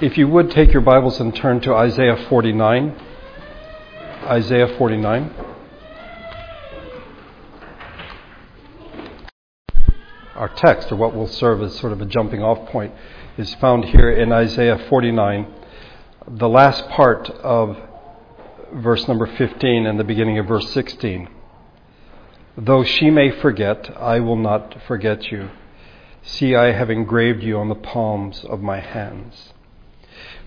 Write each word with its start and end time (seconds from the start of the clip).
If 0.00 0.16
you 0.16 0.28
would 0.28 0.50
take 0.50 0.72
your 0.72 0.80
Bibles 0.80 1.20
and 1.20 1.36
turn 1.36 1.60
to 1.60 1.74
Isaiah 1.74 2.16
49. 2.30 2.98
Isaiah 4.24 4.74
49. 4.78 5.34
Our 10.36 10.48
text, 10.56 10.90
or 10.90 10.96
what 10.96 11.14
will 11.14 11.26
serve 11.26 11.60
as 11.60 11.78
sort 11.78 11.92
of 11.92 12.00
a 12.00 12.06
jumping 12.06 12.42
off 12.42 12.70
point, 12.70 12.94
is 13.36 13.52
found 13.56 13.84
here 13.84 14.10
in 14.10 14.32
Isaiah 14.32 14.78
49, 14.88 15.46
the 16.26 16.48
last 16.48 16.88
part 16.88 17.28
of 17.28 17.76
verse 18.72 19.06
number 19.06 19.26
15 19.26 19.84
and 19.84 20.00
the 20.00 20.04
beginning 20.04 20.38
of 20.38 20.46
verse 20.46 20.72
16. 20.72 21.28
Though 22.56 22.84
she 22.84 23.10
may 23.10 23.30
forget, 23.30 23.94
I 23.98 24.20
will 24.20 24.38
not 24.38 24.82
forget 24.84 25.30
you. 25.30 25.50
See, 26.22 26.54
I 26.54 26.72
have 26.72 26.88
engraved 26.88 27.42
you 27.42 27.58
on 27.58 27.68
the 27.68 27.74
palms 27.74 28.46
of 28.46 28.62
my 28.62 28.80
hands. 28.80 29.52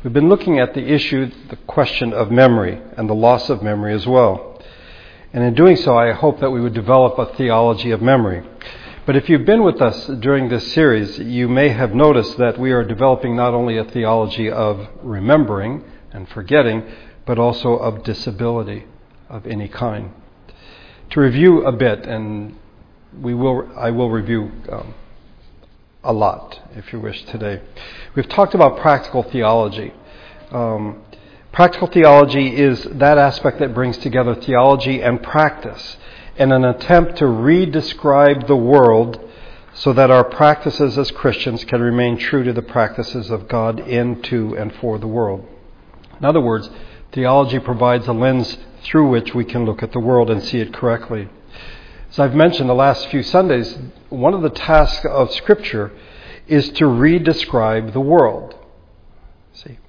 We've 0.03 0.13
been 0.13 0.29
looking 0.29 0.59
at 0.59 0.73
the 0.73 0.85
issue, 0.85 1.31
the 1.49 1.55
question 1.55 2.13
of 2.13 2.29
memory 2.29 2.81
and 2.97 3.09
the 3.09 3.15
loss 3.15 3.49
of 3.49 3.63
memory 3.63 3.93
as 3.93 4.05
well. 4.05 4.61
And 5.31 5.43
in 5.43 5.53
doing 5.53 5.77
so, 5.77 5.97
I 5.97 6.11
hope 6.11 6.39
that 6.41 6.51
we 6.51 6.61
would 6.61 6.73
develop 6.73 7.17
a 7.17 7.33
theology 7.35 7.91
of 7.91 8.01
memory. 8.01 8.43
But 9.05 9.15
if 9.15 9.29
you've 9.29 9.45
been 9.45 9.63
with 9.63 9.81
us 9.81 10.07
during 10.07 10.47
this 10.47 10.71
series, 10.73 11.19
you 11.19 11.49
may 11.49 11.69
have 11.69 11.93
noticed 11.93 12.37
that 12.37 12.57
we 12.59 12.71
are 12.71 12.83
developing 12.83 13.35
not 13.35 13.53
only 13.53 13.77
a 13.77 13.83
theology 13.83 14.49
of 14.49 14.87
remembering 15.01 15.83
and 16.11 16.29
forgetting, 16.29 16.83
but 17.25 17.39
also 17.39 17.73
of 17.73 18.03
disability 18.03 18.85
of 19.29 19.47
any 19.47 19.67
kind. 19.67 20.11
To 21.11 21.19
review 21.19 21.65
a 21.65 21.71
bit, 21.71 22.05
and 22.05 22.57
we 23.19 23.33
will, 23.33 23.69
I 23.77 23.91
will 23.91 24.09
review 24.09 24.51
um, 24.71 24.93
a 26.03 26.13
lot, 26.13 26.59
if 26.75 26.91
you 26.91 26.99
wish, 26.99 27.23
today. 27.25 27.61
We've 28.15 28.27
talked 28.27 28.53
about 28.53 28.77
practical 28.79 29.23
theology. 29.23 29.93
Um, 30.51 31.03
practical 31.51 31.87
theology 31.87 32.55
is 32.55 32.83
that 32.83 33.17
aspect 33.17 33.59
that 33.59 33.73
brings 33.73 33.97
together 33.97 34.35
theology 34.35 35.01
and 35.01 35.23
practice 35.23 35.97
in 36.35 36.51
an 36.51 36.65
attempt 36.65 37.17
to 37.17 37.27
re-describe 37.27 38.47
the 38.47 38.55
world 38.55 39.19
so 39.75 39.93
that 39.93 40.11
our 40.11 40.23
practices 40.23 40.97
as 40.97 41.09
Christians 41.11 41.63
can 41.65 41.81
remain 41.81 42.17
true 42.17 42.43
to 42.43 42.53
the 42.53 42.61
practices 42.61 43.31
of 43.31 43.47
God 43.47 43.79
in, 43.79 44.21
to, 44.23 44.55
and 44.55 44.73
for 44.75 44.99
the 44.99 45.07
world. 45.07 45.47
In 46.19 46.25
other 46.25 46.41
words, 46.41 46.69
theology 47.11 47.59
provides 47.59 48.07
a 48.07 48.13
lens 48.13 48.57
through 48.83 49.09
which 49.09 49.33
we 49.33 49.45
can 49.45 49.65
look 49.65 49.81
at 49.81 49.91
the 49.91 49.99
world 49.99 50.29
and 50.29 50.43
see 50.43 50.59
it 50.59 50.73
correctly. 50.73 51.29
As 52.13 52.19
I've 52.19 52.35
mentioned 52.35 52.69
the 52.69 52.75
last 52.75 53.07
few 53.07 53.23
Sundays, 53.23 53.75
one 54.09 54.35
of 54.35 54.43
the 54.43 54.51
tasks 54.51 55.03
of 55.03 55.33
Scripture 55.33 55.91
is 56.47 56.69
to 56.73 56.83
redescribe 56.83 57.91
the 57.91 58.01
world. 58.01 58.53
See, 59.53 59.79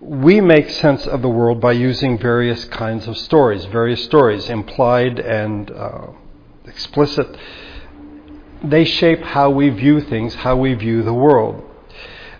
we 0.00 0.40
make 0.40 0.70
sense 0.70 1.06
of 1.06 1.20
the 1.20 1.28
world 1.28 1.60
by 1.60 1.72
using 1.72 2.16
various 2.16 2.64
kinds 2.64 3.06
of 3.06 3.18
stories, 3.18 3.66
various 3.66 4.02
stories, 4.02 4.48
implied 4.48 5.18
and 5.18 5.70
uh, 5.70 6.06
explicit. 6.64 7.36
They 8.64 8.86
shape 8.86 9.20
how 9.20 9.50
we 9.50 9.68
view 9.68 10.00
things, 10.00 10.34
how 10.36 10.56
we 10.56 10.72
view 10.72 11.02
the 11.02 11.12
world. 11.12 11.62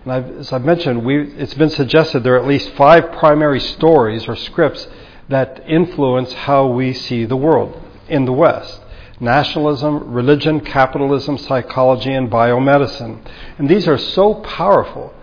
And 0.05 0.13
I've, 0.15 0.39
as 0.39 0.53
I've 0.55 0.65
mentioned, 0.65 1.07
it's 1.39 1.53
been 1.53 1.69
suggested 1.69 2.25
there 2.25 2.37
are 2.37 2.41
at 2.41 2.49
least 2.49 2.71
five 2.77 3.13
primary 3.13 3.61
stories 3.61 4.27
or 4.27 4.37
scripts 4.37 4.89
that 5.29 5.63
influence 5.69 6.33
how 6.33 6.69
we 6.69 6.95
see 6.95 7.27
the 7.27 7.37
world 7.37 7.79
in 8.09 8.25
the 8.25 8.33
West 8.33 8.82
nationalism, 9.23 10.13
religion, 10.13 10.61
capitalism, 10.61 11.39
psychology, 11.39 12.13
and 12.13 12.31
biomedicine. 12.31 13.19
And 13.57 13.69
these 13.69 13.87
are 13.89 13.97
so 13.97 14.35
powerful 14.35 15.15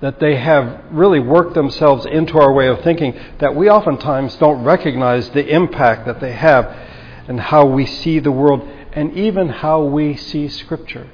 that 0.00 0.20
they 0.20 0.36
have 0.36 0.84
really 0.90 1.18
worked 1.18 1.54
themselves 1.54 2.04
into 2.04 2.38
our 2.38 2.52
way 2.52 2.68
of 2.68 2.82
thinking 2.82 3.18
that 3.38 3.56
we 3.56 3.70
oftentimes 3.70 4.36
don't 4.36 4.62
recognize 4.62 5.30
the 5.30 5.48
impact 5.48 6.06
that 6.06 6.20
they 6.20 6.32
have 6.32 6.66
and 7.28 7.40
how 7.40 7.64
we 7.64 7.86
see 7.86 8.18
the 8.18 8.30
world 8.30 8.68
and 8.92 9.16
even 9.16 9.48
how 9.48 9.82
we 9.82 10.14
see 10.14 10.48
Scripture. 10.48 11.08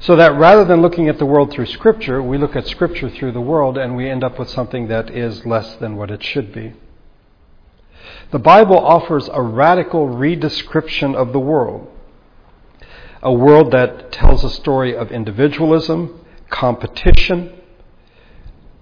So 0.00 0.16
that 0.16 0.34
rather 0.34 0.66
than 0.66 0.82
looking 0.82 1.08
at 1.08 1.18
the 1.18 1.24
world 1.24 1.50
through 1.50 1.66
Scripture, 1.66 2.22
we 2.22 2.36
look 2.36 2.54
at 2.54 2.66
Scripture 2.66 3.08
through 3.08 3.32
the 3.32 3.40
world 3.40 3.78
and 3.78 3.96
we 3.96 4.10
end 4.10 4.22
up 4.22 4.38
with 4.38 4.50
something 4.50 4.88
that 4.88 5.08
is 5.10 5.46
less 5.46 5.76
than 5.76 5.96
what 5.96 6.10
it 6.10 6.22
should 6.22 6.52
be. 6.52 6.74
The 8.30 8.38
Bible 8.38 8.78
offers 8.78 9.28
a 9.32 9.40
radical 9.40 10.08
redescription 10.08 11.14
of 11.14 11.32
the 11.32 11.40
world. 11.40 11.88
A 13.22 13.32
world 13.32 13.70
that 13.72 14.12
tells 14.12 14.44
a 14.44 14.50
story 14.50 14.94
of 14.94 15.10
individualism, 15.10 16.24
competition, 16.50 17.52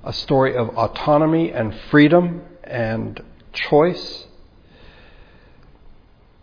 a 0.04 0.12
story 0.12 0.56
of 0.56 0.70
autonomy 0.70 1.52
and 1.52 1.74
freedom 1.90 2.42
and 2.64 3.22
choice, 3.52 4.26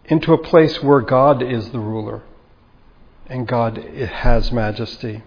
into 0.06 0.34
a 0.34 0.38
place 0.38 0.82
where 0.82 1.02
God 1.02 1.44
is 1.44 1.70
the 1.70 1.80
ruler 1.80 2.24
and 3.28 3.48
God 3.48 3.78
has 3.78 4.52
majesty. 4.52 5.24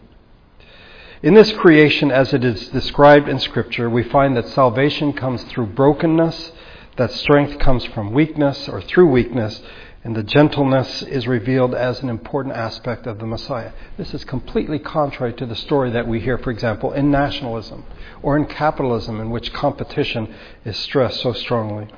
In 1.23 1.35
this 1.35 1.53
creation, 1.53 2.11
as 2.11 2.35
it 2.35 2.43
is 2.43 2.69
described 2.71 3.29
in 3.29 3.39
Scripture, 3.39 3.89
we 3.89 4.03
find 4.03 4.37
that 4.37 4.49
salvation 4.49 5.13
comes 5.13 5.45
through 5.45 5.67
brokenness 5.67 6.51
that 6.97 7.13
strength 7.13 7.59
comes 7.59 7.85
from 7.87 8.13
weakness 8.13 8.69
or 8.69 8.81
through 8.83 9.09
weakness, 9.11 9.63
and 10.05 10.17
the 10.17 10.23
gentleness 10.23 11.03
is 11.03 11.29
revealed 11.29 11.75
as 11.75 12.03
an 12.03 12.09
important 12.09 12.57
aspect 12.57 13.07
of 13.07 13.19
the 13.19 13.27
Messiah. 13.27 13.73
This 13.97 14.13
is 14.13 14.25
completely 14.25 14.79
contrary 14.79 15.33
to 15.35 15.47
the 15.47 15.55
story 15.55 15.91
that 15.93 16.09
we 16.09 16.21
hear, 16.21 16.39
for 16.39 16.51
example, 16.51 16.93
in 16.93 17.11
nationalism 17.11 17.85
or 18.21 18.37
in 18.37 18.47
capitalism, 18.47 19.21
in 19.21 19.31
which 19.31 19.53
competition 19.53 20.35
is 20.65 20.77
stressed 20.77 21.21
so 21.21 21.33
strongly. 21.33 21.89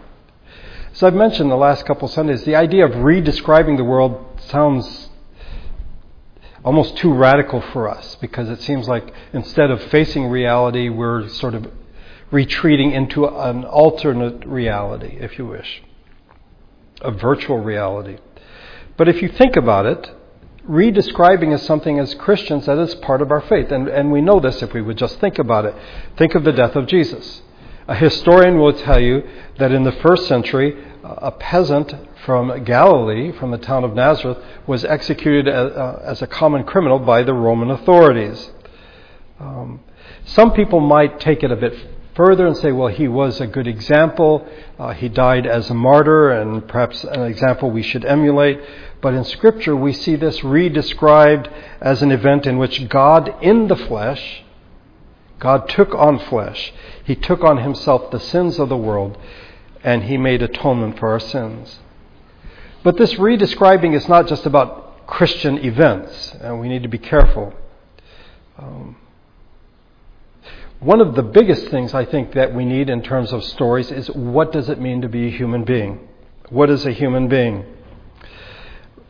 As 0.93 1.03
I've 1.03 1.15
mentioned 1.15 1.51
the 1.51 1.57
last 1.57 1.87
couple 1.87 2.07
Sundays, 2.07 2.45
the 2.45 2.55
idea 2.55 2.85
of 2.85 2.93
redescribing 2.93 3.79
the 3.79 3.85
world 3.85 4.41
sounds 4.47 5.09
almost 6.65 6.97
too 6.99 7.13
radical 7.13 7.61
for 7.61 7.89
us 7.89 8.17
because 8.17 8.49
it 8.49 8.63
seems 8.63 8.87
like 8.87 9.13
instead 9.33 9.71
of 9.71 9.83
facing 9.85 10.27
reality, 10.27 10.89
we're 10.89 11.29
sort 11.29 11.55
of 11.55 11.71
retreating 12.31 12.93
into 12.93 13.27
an 13.27 13.65
alternate 13.65 14.45
reality, 14.47 15.17
if 15.21 15.39
you 15.39 15.47
wish, 15.47 15.83
a 17.01 17.11
virtual 17.11 17.59
reality. 17.59 18.19
But 18.97 19.09
if 19.09 19.23
you 19.23 19.29
think 19.29 19.57
about 19.57 19.87
it, 19.87 20.11
redescribing 20.69 21.53
is 21.53 21.63
something 21.63 21.99
as 21.99 22.15
Christians 22.15 22.67
that 22.67 22.79
is 22.79 22.95
part 22.97 23.21
of 23.21 23.31
our 23.31 23.41
faith. 23.43 23.71
And, 23.71 23.89
and 23.89 24.11
we 24.11 24.21
know 24.21 24.41
this 24.41 24.63
if 24.63 24.73
we 24.73 24.83
would 24.83 24.97
just 24.97 25.21
think 25.21 25.39
about 25.39 25.65
it. 25.65 25.75
Think 26.17 26.35
of 26.35 26.45
the 26.45 26.53
death 26.53 26.77
of 26.77 26.87
Jesus. 26.87 27.43
A 27.87 27.95
historian 27.95 28.59
will 28.59 28.73
tell 28.73 29.01
you 29.01 29.29
that 29.59 29.73
in 29.73 29.85
the 29.85 29.93
first 29.93 30.27
century, 30.27 30.83
a 31.03 31.31
peasant 31.33 31.95
from 32.25 32.65
Galilee, 32.65 33.31
from 33.33 33.51
the 33.51 33.59
town 33.59 33.85
of 33.85 33.95
Nazareth, 33.95 34.39
was 34.67 34.85
executed 34.87 35.49
as, 35.49 35.73
uh, 35.73 36.03
as 36.03 36.23
a 36.23 36.27
common 36.27 36.65
criminal 36.65 36.99
by 36.99 37.23
the 37.23 37.35
Roman 37.35 37.71
authorities. 37.71 38.51
Um, 39.39 39.81
some 40.25 40.53
people 40.53 40.81
might 40.81 41.21
take 41.21 41.43
it 41.43 41.51
a 41.51 41.57
bit 41.57 41.75
further 42.15 42.47
and 42.47 42.57
say, 42.57 42.73
well, 42.73 42.89
he 42.89 43.09
was 43.09 43.41
a 43.41 43.47
good 43.47 43.67
example. 43.67 44.47
Uh, 44.79 44.93
he 44.93 45.09
died 45.09 45.47
as 45.47 45.71
a 45.71 45.75
martyr 45.75 46.31
and 46.31 46.67
perhaps 46.67 47.05
an 47.05 47.23
example 47.23 47.71
we 47.71 47.83
should 47.83 48.05
emulate. 48.05 48.61
But 49.01 49.15
in 49.15 49.25
Scripture, 49.25 49.77
we 49.77 49.93
see 49.93 50.17
this 50.17 50.41
redescribed 50.41 51.53
as 51.81 52.03
an 52.03 52.13
event 52.13 52.47
in 52.47 52.59
which 52.59 52.89
God 52.89 53.35
in 53.43 53.69
the 53.69 53.77
flesh, 53.77 54.43
God 55.39 55.69
took 55.69 55.95
on 55.95 56.19
flesh. 56.19 56.73
He 57.05 57.15
took 57.15 57.43
on 57.43 57.59
himself 57.59 58.11
the 58.11 58.21
sins 58.21 58.59
of 58.59 58.69
the 58.69 58.77
world 58.77 59.19
and 59.83 60.05
he 60.05 60.17
made 60.17 60.43
atonement 60.43 60.99
for 60.99 61.11
our 61.11 61.21
sins. 61.21 61.79
But 62.83 62.97
this 62.97 63.15
redescribing 63.15 63.95
is 63.95 64.09
not 64.09 64.29
just 64.29 64.47
about 64.47 65.07
Christian 65.07 65.59
events, 65.59 66.35
and 66.41 66.61
we 66.61 66.69
need 66.69 66.83
to 66.83 66.89
be 66.89 66.99
careful. 66.99 67.53
Um, 68.59 68.97
one 70.81 71.01
of 71.01 71.15
the 71.15 71.23
biggest 71.23 71.69
things 71.69 71.95
I 71.95 72.05
think 72.05 72.35
that 72.35 72.55
we 72.55 72.65
need 72.65 72.91
in 72.91 73.03
terms 73.03 73.33
of 73.33 73.43
stories 73.45 73.91
is 73.91 74.11
what 74.11 74.53
does 74.53 74.69
it 74.69 74.81
mean 74.81 75.01
to 75.03 75.09
be 75.09 75.29
a 75.29 75.31
human 75.31 75.65
being? 75.65 76.09
What 76.51 76.71
is 76.71 76.85
a 76.85 76.93
human 76.93 77.29
being? 77.29 77.65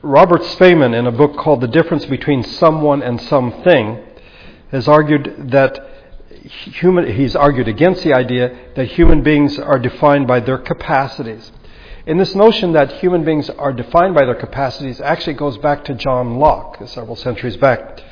Robert 0.03 0.43
Spaemann, 0.43 0.95
in 0.97 1.07
a 1.07 1.13
book 1.13 1.37
called 1.37 1.63
The 1.63 1.69
Difference 1.69 2.05
Between 2.07 2.43
Someone 2.43 3.03
and 3.03 3.21
Something, 3.23 4.05
has 4.71 4.87
argued 4.87 5.51
that 5.51 5.91
human, 6.45 7.11
he's 7.15 7.35
argued 7.35 7.69
against 7.69 8.05
the 8.05 8.13
idea 8.13 8.57
that 8.77 8.87
human 8.89 9.23
beings 9.23 9.59
are 9.59 9.79
defined 9.79 10.27
by 10.27 10.41
their 10.41 10.59
capacities. 10.59 11.51
And 12.07 12.21
this 12.21 12.35
notion 12.35 12.73
that 12.75 12.93
human 12.99 13.25
beings 13.25 13.49
are 13.49 13.73
defined 13.73 14.15
by 14.15 14.27
their 14.27 14.35
capacities 14.35 15.01
actually 15.01 15.35
goes 15.35 15.57
back 15.59 15.85
to 15.87 15.95
John 15.95 16.39
Locke 16.39 16.79
several 16.87 17.17
centuries 17.17 17.57
back 17.57 18.03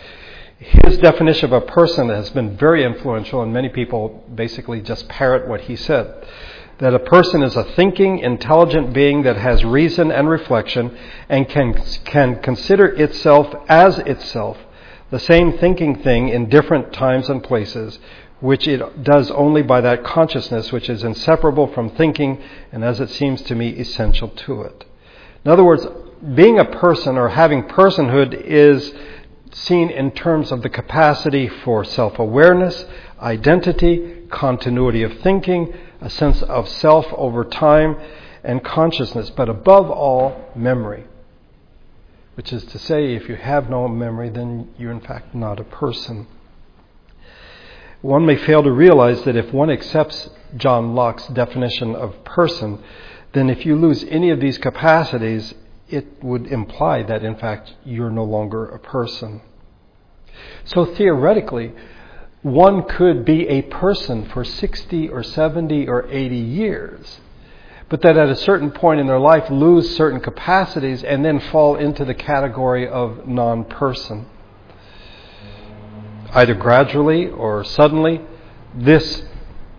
his 0.63 0.97
definition 0.99 1.53
of 1.53 1.63
a 1.63 1.67
person 1.67 2.09
has 2.09 2.31
been 2.31 2.57
very 2.57 2.85
influential, 2.85 3.43
and 3.43 3.53
many 3.53 3.69
people 3.69 4.25
basically 4.33 4.81
just 4.81 5.09
parrot 5.09 5.49
what 5.49 5.63
he 5.63 5.75
said. 5.75 6.25
That 6.79 6.95
a 6.95 7.01
person 7.01 7.43
is 7.43 7.57
a 7.57 7.65
thinking, 7.65 8.21
intelligent 8.21 8.93
being 8.93 9.23
that 9.25 9.37
has 9.37 9.65
reason 9.65 10.13
and 10.13 10.29
reflection 10.29 10.97
and 11.29 11.49
can, 11.49 11.75
can 12.05 12.41
consider 12.41 12.87
itself 12.87 13.53
as 13.69 13.99
itself, 13.99 14.57
the 15.11 15.19
same 15.19 15.59
thinking 15.59 16.01
thing 16.03 16.29
in 16.29 16.49
different 16.49 16.93
times 16.93 17.29
and 17.29 17.43
places, 17.43 17.99
which 18.41 18.69
it 18.69 19.03
does 19.03 19.31
only 19.33 19.63
by 19.63 19.81
that 19.81 20.05
consciousness 20.05 20.71
which 20.71 20.89
is 20.89 21.03
inseparable 21.03 21.67
from 21.73 21.91
thinking 21.91 22.41
and, 22.71 22.85
as 22.85 23.01
it 23.01 23.11
seems 23.11 23.43
to 23.43 23.57
me, 23.57 23.71
essential 23.71 24.29
to 24.29 24.63
it. 24.63 24.85
In 25.45 25.51
other 25.51 25.65
words, 25.65 25.87
being 26.35 26.61
a 26.61 26.65
person 26.65 27.17
or 27.17 27.31
having 27.31 27.65
personhood 27.65 28.33
is 28.33 28.95
seen 29.55 29.91
in 29.91 30.11
terms 30.11 30.51
of 30.51 30.63
the 30.63 30.69
capacity 30.69 31.49
for 31.49 31.85
self 31.85 32.19
awareness, 32.19 32.87
identity, 33.21 34.27
continuity 34.31 35.03
of 35.03 35.21
thinking, 35.21 35.73
a 36.01 36.11
sense 36.11 36.43
of 36.43 36.69
self 36.69 37.07
over 37.13 37.45
time, 37.45 37.97
and 38.43 38.65
consciousness, 38.65 39.31
but 39.31 39.49
above 39.49 39.91
all, 39.91 40.51
memory. 40.57 41.05
Which 42.35 42.53
is 42.53 42.65
to 42.65 42.79
say, 42.79 43.15
if 43.15 43.29
you 43.29 43.37
have 43.37 43.69
no 43.69 43.87
memory, 43.89 44.31
then 44.31 44.71
you're 44.79 44.91
in 44.91 45.01
fact 45.01 45.35
not 45.35 45.61
a 45.61 45.65
person. 45.65 46.27
One 48.01 48.27
may 48.27 48.37
fail 48.37 48.63
to 48.63 48.73
realize 48.73 49.23
that 49.25 49.37
if 49.37 49.53
one 49.53 49.71
accepts 49.71 50.31
John 50.57 50.95
Locke's 50.95 51.27
definition 51.29 51.95
of 51.95 52.25
person, 52.25 52.83
then 53.33 53.49
if 53.49 53.65
you 53.65 53.77
lose 53.77 54.05
any 54.05 54.31
of 54.31 54.41
these 54.41 54.59
capacities, 54.59 55.55
it 55.93 56.23
would 56.23 56.47
imply 56.47 57.03
that 57.03 57.23
in 57.23 57.37
fact 57.37 57.75
you're 57.85 58.11
no 58.11 58.25
longer 58.25 58.67
a 58.67 58.79
person. 58.79 59.43
So 60.65 60.85
theoretically, 60.85 61.73
one 62.43 62.83
could 62.85 63.25
be 63.25 63.47
a 63.49 63.63
person 63.63 64.29
for 64.31 64.45
60 64.45 65.09
or 65.09 65.23
70 65.23 65.87
or 65.89 66.09
80 66.11 66.37
years, 66.37 67.21
but 67.89 68.03
that 68.03 68.17
at 68.17 68.29
a 68.29 68.37
certain 68.37 68.73
point 68.73 69.01
in 69.01 69.07
their 69.07 69.21
life 69.21 69.49
lose 69.51 69.95
certain 69.97 70.21
capacities 70.21 71.05
and 71.05 71.25
then 71.25 71.39
fall 71.39 71.77
into 71.77 72.05
the 72.05 72.15
category 72.15 72.89
of 72.89 73.29
non 73.29 73.65
person 73.65 74.27
either 76.33 76.55
gradually 76.55 77.29
or 77.29 77.65
suddenly, 77.65 78.21
this 78.75 79.23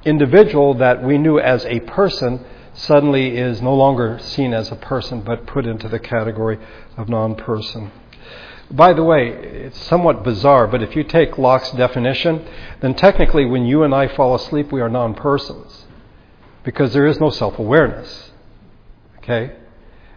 individual 0.06 0.76
that 0.76 1.04
we 1.04 1.18
knew 1.18 1.40
as 1.40 1.66
a 1.66 1.80
person 1.82 2.46
suddenly 2.74 3.38
is 3.38 3.62
no 3.62 3.74
longer 3.74 4.20
seen 4.20 4.54
as 4.54 4.72
a 4.72 4.76
person 4.76 5.22
but 5.22 5.46
put 5.46 5.66
into 5.66 5.88
the 5.88 6.00
category 6.00 6.60
of 6.98 7.10
non 7.10 7.36
person. 7.36 7.92
By 8.72 8.94
the 8.94 9.04
way, 9.04 9.30
it's 9.30 9.80
somewhat 9.84 10.24
bizarre, 10.24 10.68
but 10.68 10.82
if 10.82 10.96
you 10.96 11.04
take 11.04 11.38
Locke's 11.38 11.72
definition, 11.72 12.46
then 12.82 12.96
technically 12.96 13.46
when 13.46 13.66
you 13.66 13.84
and 13.84 13.94
I 13.94 14.08
fall 14.08 14.34
asleep, 14.36 14.72
we 14.72 14.82
are 14.82 14.90
non 14.90 15.14
persons 15.14 15.86
because 16.64 16.94
there 16.94 17.06
is 17.06 17.20
no 17.20 17.30
self 17.30 17.60
awareness. 17.60 18.32
Okay? 19.20 19.56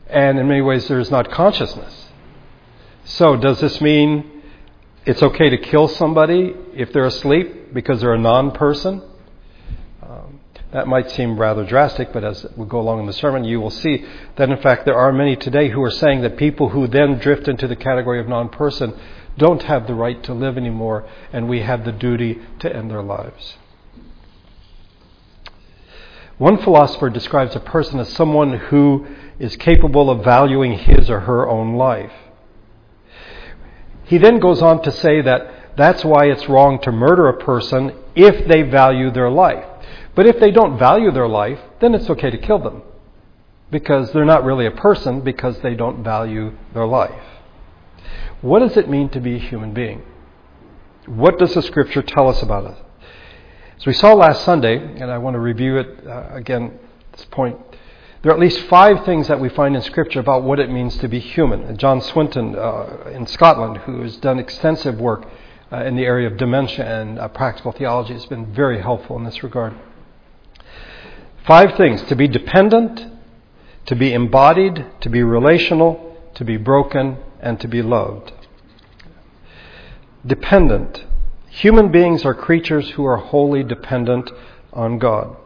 And 0.09 0.39
in 0.39 0.49
many 0.49 0.63
ways, 0.63 0.87
there 0.89 1.01
is 1.01 1.11
not 1.11 1.31
consciousness. 1.31 2.11
So, 3.05 3.37
does 3.37 3.61
this 3.61 3.81
mean 3.81 4.37
it's 5.07 5.23
okay 5.23 5.49
to 5.51 5.57
kill 5.57 5.87
somebody 5.87 6.53
if 6.75 6.93
they're 6.93 7.07
asleep 7.07 7.73
because 7.73 8.01
they're 8.01 8.15
a 8.15 8.19
non 8.19 8.51
person. 8.51 9.03
That 10.77 10.87
might 10.87 11.11
seem 11.11 11.41
rather 11.41 11.65
drastic, 11.65 12.13
but 12.13 12.23
as 12.23 12.45
we 12.55 12.67
go 12.67 12.79
along 12.79 13.01
in 13.01 13.07
the 13.07 13.13
sermon, 13.15 13.45
you 13.45 13.63
will 13.63 13.71
see 13.71 14.05
that 14.37 14.51
in 14.51 14.59
fact 14.59 14.85
there 14.85 14.99
are 14.99 15.11
many 15.11 15.35
today 15.35 15.71
who 15.71 15.83
are 15.83 15.91
saying 15.91 16.21
that 16.21 16.37
people 16.37 16.69
who 16.69 16.87
then 16.87 17.17
drift 17.17 17.49
into 17.49 17.67
the 17.67 17.75
category 17.75 18.21
of 18.21 18.29
non 18.29 18.51
person 18.51 18.93
don't 19.39 19.63
have 19.63 19.87
the 19.87 19.95
right 19.95 20.23
to 20.25 20.35
live 20.35 20.59
anymore, 20.59 21.09
and 21.33 21.49
we 21.49 21.61
have 21.61 21.87
the 21.87 21.93
duty 21.93 22.43
to 22.59 22.71
end 22.71 22.91
their 22.91 23.01
lives. 23.01 23.57
One 26.37 26.59
philosopher 26.59 27.09
describes 27.09 27.57
a 27.57 27.61
person 27.61 27.99
as 27.99 28.13
someone 28.13 28.59
who 28.59 29.07
is 29.39 29.57
capable 29.57 30.11
of 30.11 30.25
valuing 30.25 30.77
his 30.77 31.09
or 31.09 31.21
her 31.21 31.49
own 31.49 31.77
life. 31.77 32.13
He 34.05 34.19
then 34.19 34.41
goes 34.41 34.61
on 34.61 34.83
to 34.83 34.91
say 34.91 35.23
that 35.23 35.75
that's 35.75 36.05
why 36.05 36.27
it's 36.27 36.51
wrong 36.51 36.79
to 36.83 36.93
murder 36.93 37.29
a 37.29 37.39
person 37.39 37.95
if 38.15 38.47
they 38.47 38.61
value 38.61 39.11
their 39.11 39.31
life. 39.31 39.65
But 40.17 40.27
if 40.27 40.41
they 40.41 40.51
don't 40.51 40.79
value 40.79 41.13
their 41.13 41.29
life, 41.29 41.61
then 41.81 41.95
it's 41.95 42.11
okay 42.11 42.31
to 42.31 42.39
kill 42.39 42.59
them 42.59 42.83
because 43.71 44.11
they're 44.13 44.25
not 44.25 44.45
really 44.45 44.67
a 44.67 44.71
person 44.71 45.21
because 45.21 45.61
they 45.61 45.75
don't 45.75 46.03
value 46.03 46.57
their 46.73 46.87
life. 46.87 47.23
What 48.41 48.61
does 48.61 48.77
it 48.77 48.89
mean 48.89 49.11
to 49.11 49.21
be 49.21 49.37
a 49.37 49.39
human 49.39 49.75
being? 49.75 50.03
What 51.07 51.39
does 51.39 51.55
the 51.55 51.63
scripture 51.63 52.03
tell 52.03 52.29
us 52.29 52.43
about 52.43 52.65
it? 52.65 52.79
As 53.77 53.85
we 53.85 53.93
saw 53.93 54.15
last 54.15 54.43
Sunday, 54.45 54.79
and 54.79 55.11
I 55.11 55.19
want 55.19 55.35
to 55.35 55.41
review 55.41 55.77
it 55.77 56.07
uh, 56.07 56.29
again 56.31 56.79
at 57.13 57.19
this 57.19 57.27
point, 57.27 57.59
there 58.23 58.33
are 58.33 58.35
at 58.35 58.41
least 58.41 58.61
five 58.69 59.05
things 59.05 59.29
that 59.29 59.39
we 59.39 59.51
find 59.51 59.77
in 59.77 59.83
Scripture 59.83 60.19
about 60.19 60.43
what 60.43 60.59
it 60.59 60.71
means 60.71 60.97
to 60.99 61.09
be 61.09 61.21
human. 61.21 61.77
John 61.77 62.01
Swinton 62.01 62.57
uh, 62.57 63.11
in 63.13 63.27
Scotland, 63.27 63.77
who 63.79 64.01
has 64.03 64.17
done 64.17 64.39
extensive 64.41 64.99
work 64.99 65.29
uh, 65.71 65.85
in 65.85 65.95
the 65.95 66.05
area 66.05 66.27
of 66.27 66.37
dementia 66.37 66.85
and 66.85 67.19
uh, 67.19 67.29
practical 67.29 67.71
theology, 67.71 68.15
has 68.15 68.27
been 68.27 68.53
very 68.53 68.81
helpful 68.81 69.17
in 69.17 69.25
this 69.25 69.45
regard. 69.45 69.75
Five 71.47 71.77
things 71.77 72.03
to 72.05 72.17
be 72.17 72.27
dependent, 72.27 73.07
to 73.87 73.95
be 73.95 74.13
embodied, 74.13 74.85
to 75.01 75.09
be 75.09 75.23
relational, 75.23 76.17
to 76.35 76.45
be 76.45 76.57
broken, 76.57 77.19
and 77.41 77.61
to 77.61 77.69
be 77.69 77.83
loved. 77.83 78.33
Dependent. 80.27 81.05
Human 81.49 81.93
beings 81.93 82.25
are 82.25 82.35
creatures 82.35 82.91
who 82.91 83.05
are 83.07 83.17
wholly 83.19 83.63
dependent 83.63 84.31
on 84.73 84.99
God. 84.99 85.37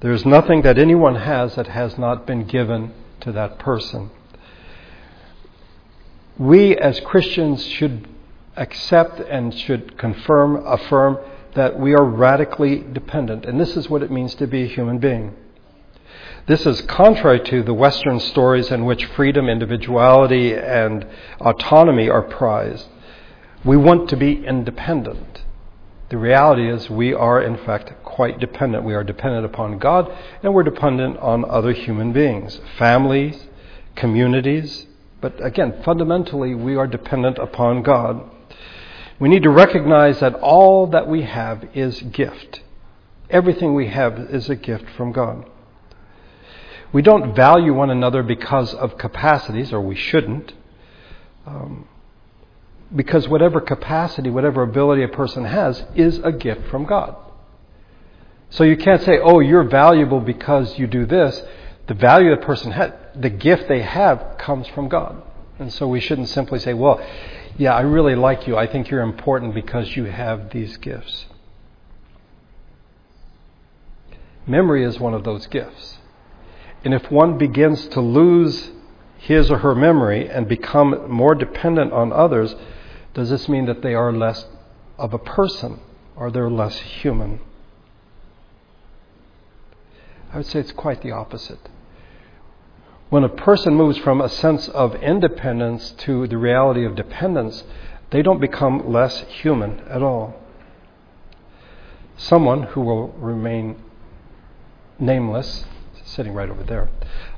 There 0.00 0.12
is 0.12 0.26
nothing 0.26 0.62
that 0.62 0.78
anyone 0.78 1.14
has 1.14 1.54
that 1.54 1.68
has 1.68 1.96
not 1.96 2.26
been 2.26 2.44
given 2.44 2.92
to 3.20 3.30
that 3.32 3.58
person. 3.58 4.10
We 6.36 6.76
as 6.76 7.00
Christians 7.00 7.64
should 7.64 8.08
accept 8.56 9.20
and 9.20 9.54
should 9.54 9.96
confirm, 9.96 10.66
affirm 10.66 11.18
that 11.58 11.78
we 11.78 11.94
are 11.94 12.04
radically 12.04 12.84
dependent. 12.92 13.44
And 13.44 13.60
this 13.60 13.76
is 13.76 13.90
what 13.90 14.02
it 14.02 14.10
means 14.10 14.34
to 14.36 14.46
be 14.46 14.62
a 14.62 14.68
human 14.68 14.98
being. 14.98 15.34
This 16.46 16.64
is 16.64 16.80
contrary 16.82 17.40
to 17.40 17.62
the 17.62 17.74
Western 17.74 18.20
stories 18.20 18.70
in 18.70 18.84
which 18.84 19.04
freedom, 19.04 19.48
individuality, 19.48 20.54
and 20.54 21.06
autonomy 21.40 22.08
are 22.08 22.22
prized. 22.22 22.86
We 23.64 23.76
want 23.76 24.08
to 24.10 24.16
be 24.16 24.46
independent. 24.46 25.42
The 26.10 26.16
reality 26.16 26.70
is, 26.70 26.88
we 26.88 27.12
are 27.12 27.42
in 27.42 27.58
fact 27.58 27.92
quite 28.02 28.38
dependent. 28.38 28.84
We 28.84 28.94
are 28.94 29.04
dependent 29.04 29.44
upon 29.44 29.78
God 29.78 30.10
and 30.42 30.54
we're 30.54 30.62
dependent 30.62 31.18
on 31.18 31.44
other 31.44 31.72
human 31.72 32.12
beings, 32.12 32.60
families, 32.78 33.46
communities. 33.94 34.86
But 35.20 35.44
again, 35.44 35.82
fundamentally, 35.84 36.54
we 36.54 36.76
are 36.76 36.86
dependent 36.86 37.36
upon 37.36 37.82
God. 37.82 38.22
We 39.18 39.28
need 39.28 39.42
to 39.42 39.50
recognize 39.50 40.20
that 40.20 40.34
all 40.34 40.86
that 40.88 41.08
we 41.08 41.22
have 41.22 41.68
is 41.74 42.00
gift. 42.00 42.62
Everything 43.30 43.74
we 43.74 43.88
have 43.88 44.18
is 44.18 44.48
a 44.48 44.56
gift 44.56 44.88
from 44.96 45.12
God. 45.12 45.44
We 46.92 47.02
don't 47.02 47.34
value 47.34 47.74
one 47.74 47.90
another 47.90 48.22
because 48.22 48.72
of 48.72 48.96
capacities, 48.96 49.72
or 49.72 49.80
we 49.80 49.96
shouldn't. 49.96 50.54
Um, 51.46 51.86
because 52.94 53.28
whatever 53.28 53.60
capacity, 53.60 54.30
whatever 54.30 54.62
ability 54.62 55.02
a 55.02 55.08
person 55.08 55.44
has 55.44 55.84
is 55.94 56.18
a 56.24 56.32
gift 56.32 56.68
from 56.68 56.86
God. 56.86 57.16
So 58.50 58.64
you 58.64 58.76
can't 58.76 59.02
say, 59.02 59.18
oh, 59.22 59.40
you're 59.40 59.64
valuable 59.64 60.20
because 60.20 60.78
you 60.78 60.86
do 60.86 61.04
this. 61.04 61.42
The 61.86 61.94
value 61.94 62.30
the 62.30 62.42
person 62.42 62.72
had, 62.72 62.94
the 63.14 63.28
gift 63.30 63.68
they 63.68 63.82
have 63.82 64.36
comes 64.38 64.66
from 64.68 64.88
God. 64.88 65.22
And 65.58 65.72
so 65.72 65.86
we 65.88 66.00
shouldn't 66.00 66.28
simply 66.28 66.58
say, 66.58 66.72
well, 66.72 67.04
yeah, 67.58 67.74
I 67.74 67.80
really 67.80 68.14
like 68.14 68.46
you. 68.46 68.56
I 68.56 68.68
think 68.68 68.88
you're 68.88 69.02
important 69.02 69.52
because 69.52 69.96
you 69.96 70.04
have 70.04 70.50
these 70.50 70.76
gifts. 70.76 71.26
Memory 74.46 74.84
is 74.84 74.98
one 75.00 75.12
of 75.12 75.24
those 75.24 75.46
gifts. 75.48 75.98
And 76.84 76.94
if 76.94 77.10
one 77.10 77.36
begins 77.36 77.88
to 77.88 78.00
lose 78.00 78.70
his 79.18 79.50
or 79.50 79.58
her 79.58 79.74
memory 79.74 80.30
and 80.30 80.48
become 80.48 81.10
more 81.10 81.34
dependent 81.34 81.92
on 81.92 82.12
others, 82.12 82.54
does 83.12 83.28
this 83.28 83.48
mean 83.48 83.66
that 83.66 83.82
they 83.82 83.94
are 83.94 84.12
less 84.12 84.46
of 84.96 85.12
a 85.12 85.18
person 85.18 85.80
or 86.14 86.30
they're 86.30 86.48
less 86.48 86.78
human? 86.78 87.40
I 90.32 90.36
would 90.36 90.46
say 90.46 90.60
it's 90.60 90.72
quite 90.72 91.02
the 91.02 91.10
opposite. 91.10 91.68
When 93.10 93.24
a 93.24 93.28
person 93.30 93.74
moves 93.74 93.96
from 93.98 94.20
a 94.20 94.28
sense 94.28 94.68
of 94.68 94.94
independence 94.96 95.92
to 95.98 96.26
the 96.26 96.36
reality 96.36 96.84
of 96.84 96.94
dependence, 96.94 97.64
they 98.10 98.20
don't 98.20 98.40
become 98.40 98.92
less 98.92 99.20
human 99.28 99.80
at 99.88 100.02
all. 100.02 100.34
Someone 102.18 102.64
who 102.64 102.82
will 102.82 103.08
remain 103.12 103.76
nameless, 104.98 105.64
sitting 106.04 106.34
right 106.34 106.50
over 106.50 106.64
there, 106.64 106.90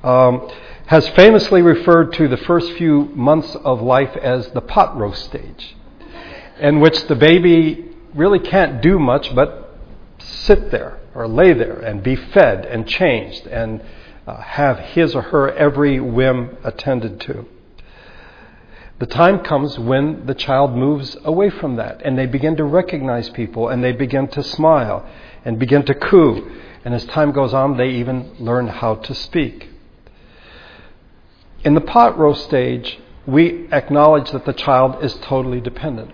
um, 0.02 0.50
has 0.86 1.08
famously 1.10 1.62
referred 1.62 2.14
to 2.14 2.26
the 2.26 2.36
first 2.36 2.72
few 2.72 3.04
months 3.14 3.54
of 3.54 3.80
life 3.80 4.16
as 4.16 4.48
the 4.48 4.60
pot 4.60 4.96
roast 4.96 5.24
stage, 5.24 5.76
in 6.58 6.80
which 6.80 7.06
the 7.06 7.14
baby 7.14 7.90
really 8.14 8.40
can't 8.40 8.82
do 8.82 8.98
much 8.98 9.32
but 9.36 9.76
sit 10.18 10.72
there 10.72 10.98
or 11.14 11.28
lay 11.28 11.52
there 11.52 11.78
and 11.78 12.02
be 12.02 12.16
fed 12.16 12.64
and 12.66 12.88
changed 12.88 13.46
and 13.46 13.80
uh, 14.30 14.40
have 14.42 14.78
his 14.78 15.14
or 15.14 15.22
her 15.22 15.52
every 15.52 15.98
whim 15.98 16.56
attended 16.62 17.20
to. 17.20 17.44
The 19.00 19.06
time 19.06 19.40
comes 19.40 19.78
when 19.78 20.26
the 20.26 20.34
child 20.34 20.76
moves 20.76 21.16
away 21.24 21.50
from 21.50 21.76
that 21.76 22.02
and 22.04 22.16
they 22.18 22.26
begin 22.26 22.56
to 22.56 22.64
recognize 22.64 23.28
people 23.30 23.68
and 23.68 23.82
they 23.82 23.92
begin 23.92 24.28
to 24.28 24.42
smile 24.42 25.08
and 25.44 25.58
begin 25.58 25.84
to 25.86 25.94
coo. 25.94 26.48
And 26.84 26.94
as 26.94 27.04
time 27.06 27.32
goes 27.32 27.52
on, 27.52 27.76
they 27.76 27.90
even 27.90 28.36
learn 28.38 28.68
how 28.68 28.96
to 28.96 29.14
speak. 29.14 29.68
In 31.64 31.74
the 31.74 31.80
pot 31.80 32.16
roast 32.18 32.44
stage, 32.44 33.00
we 33.26 33.68
acknowledge 33.72 34.30
that 34.30 34.44
the 34.44 34.52
child 34.52 35.02
is 35.02 35.14
totally 35.22 35.60
dependent. 35.60 36.12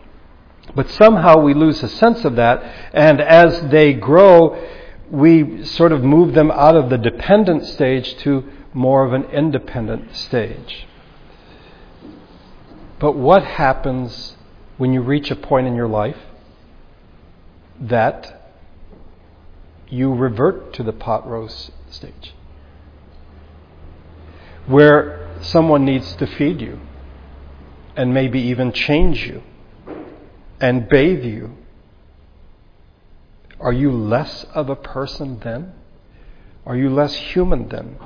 But 0.74 0.90
somehow 0.90 1.40
we 1.40 1.54
lose 1.54 1.82
a 1.82 1.88
sense 1.88 2.24
of 2.24 2.36
that, 2.36 2.62
and 2.92 3.20
as 3.20 3.60
they 3.70 3.92
grow, 3.92 4.54
we 5.10 5.64
sort 5.64 5.92
of 5.92 6.02
move 6.02 6.34
them 6.34 6.50
out 6.50 6.76
of 6.76 6.90
the 6.90 6.98
dependent 6.98 7.64
stage 7.66 8.16
to 8.18 8.44
more 8.74 9.04
of 9.04 9.12
an 9.12 9.24
independent 9.24 10.14
stage. 10.14 10.86
But 12.98 13.12
what 13.12 13.44
happens 13.44 14.36
when 14.76 14.92
you 14.92 15.02
reach 15.02 15.30
a 15.30 15.36
point 15.36 15.66
in 15.66 15.74
your 15.74 15.88
life 15.88 16.18
that 17.78 18.52
you 19.88 20.12
revert 20.12 20.72
to 20.74 20.82
the 20.82 20.92
pot 20.92 21.28
roast 21.28 21.70
stage? 21.90 22.34
Where 24.66 25.28
someone 25.40 25.84
needs 25.84 26.16
to 26.16 26.26
feed 26.26 26.60
you 26.60 26.80
and 27.94 28.12
maybe 28.12 28.40
even 28.40 28.72
change 28.72 29.26
you 29.26 29.42
and 30.60 30.88
bathe 30.88 31.24
you. 31.24 31.56
Are 33.60 33.72
you 33.72 33.90
less 33.90 34.44
of 34.54 34.68
a 34.68 34.76
person 34.76 35.38
then? 35.40 35.72
Are 36.64 36.76
you 36.76 36.90
less 36.90 37.14
human 37.14 37.68
then? 37.68 37.96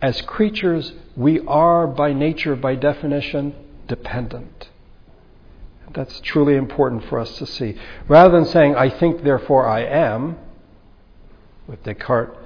As 0.00 0.20
creatures, 0.22 0.92
we 1.16 1.40
are 1.46 1.86
by 1.86 2.12
nature, 2.12 2.56
by 2.56 2.74
definition, 2.74 3.54
dependent. 3.88 4.68
That's 5.94 6.20
truly 6.20 6.56
important 6.56 7.04
for 7.04 7.18
us 7.18 7.36
to 7.38 7.46
see. 7.46 7.76
Rather 8.08 8.32
than 8.32 8.46
saying, 8.46 8.74
I 8.74 8.88
think, 8.88 9.22
therefore 9.22 9.66
I 9.68 9.80
am, 9.82 10.38
with 11.66 11.82
Descartes, 11.82 12.36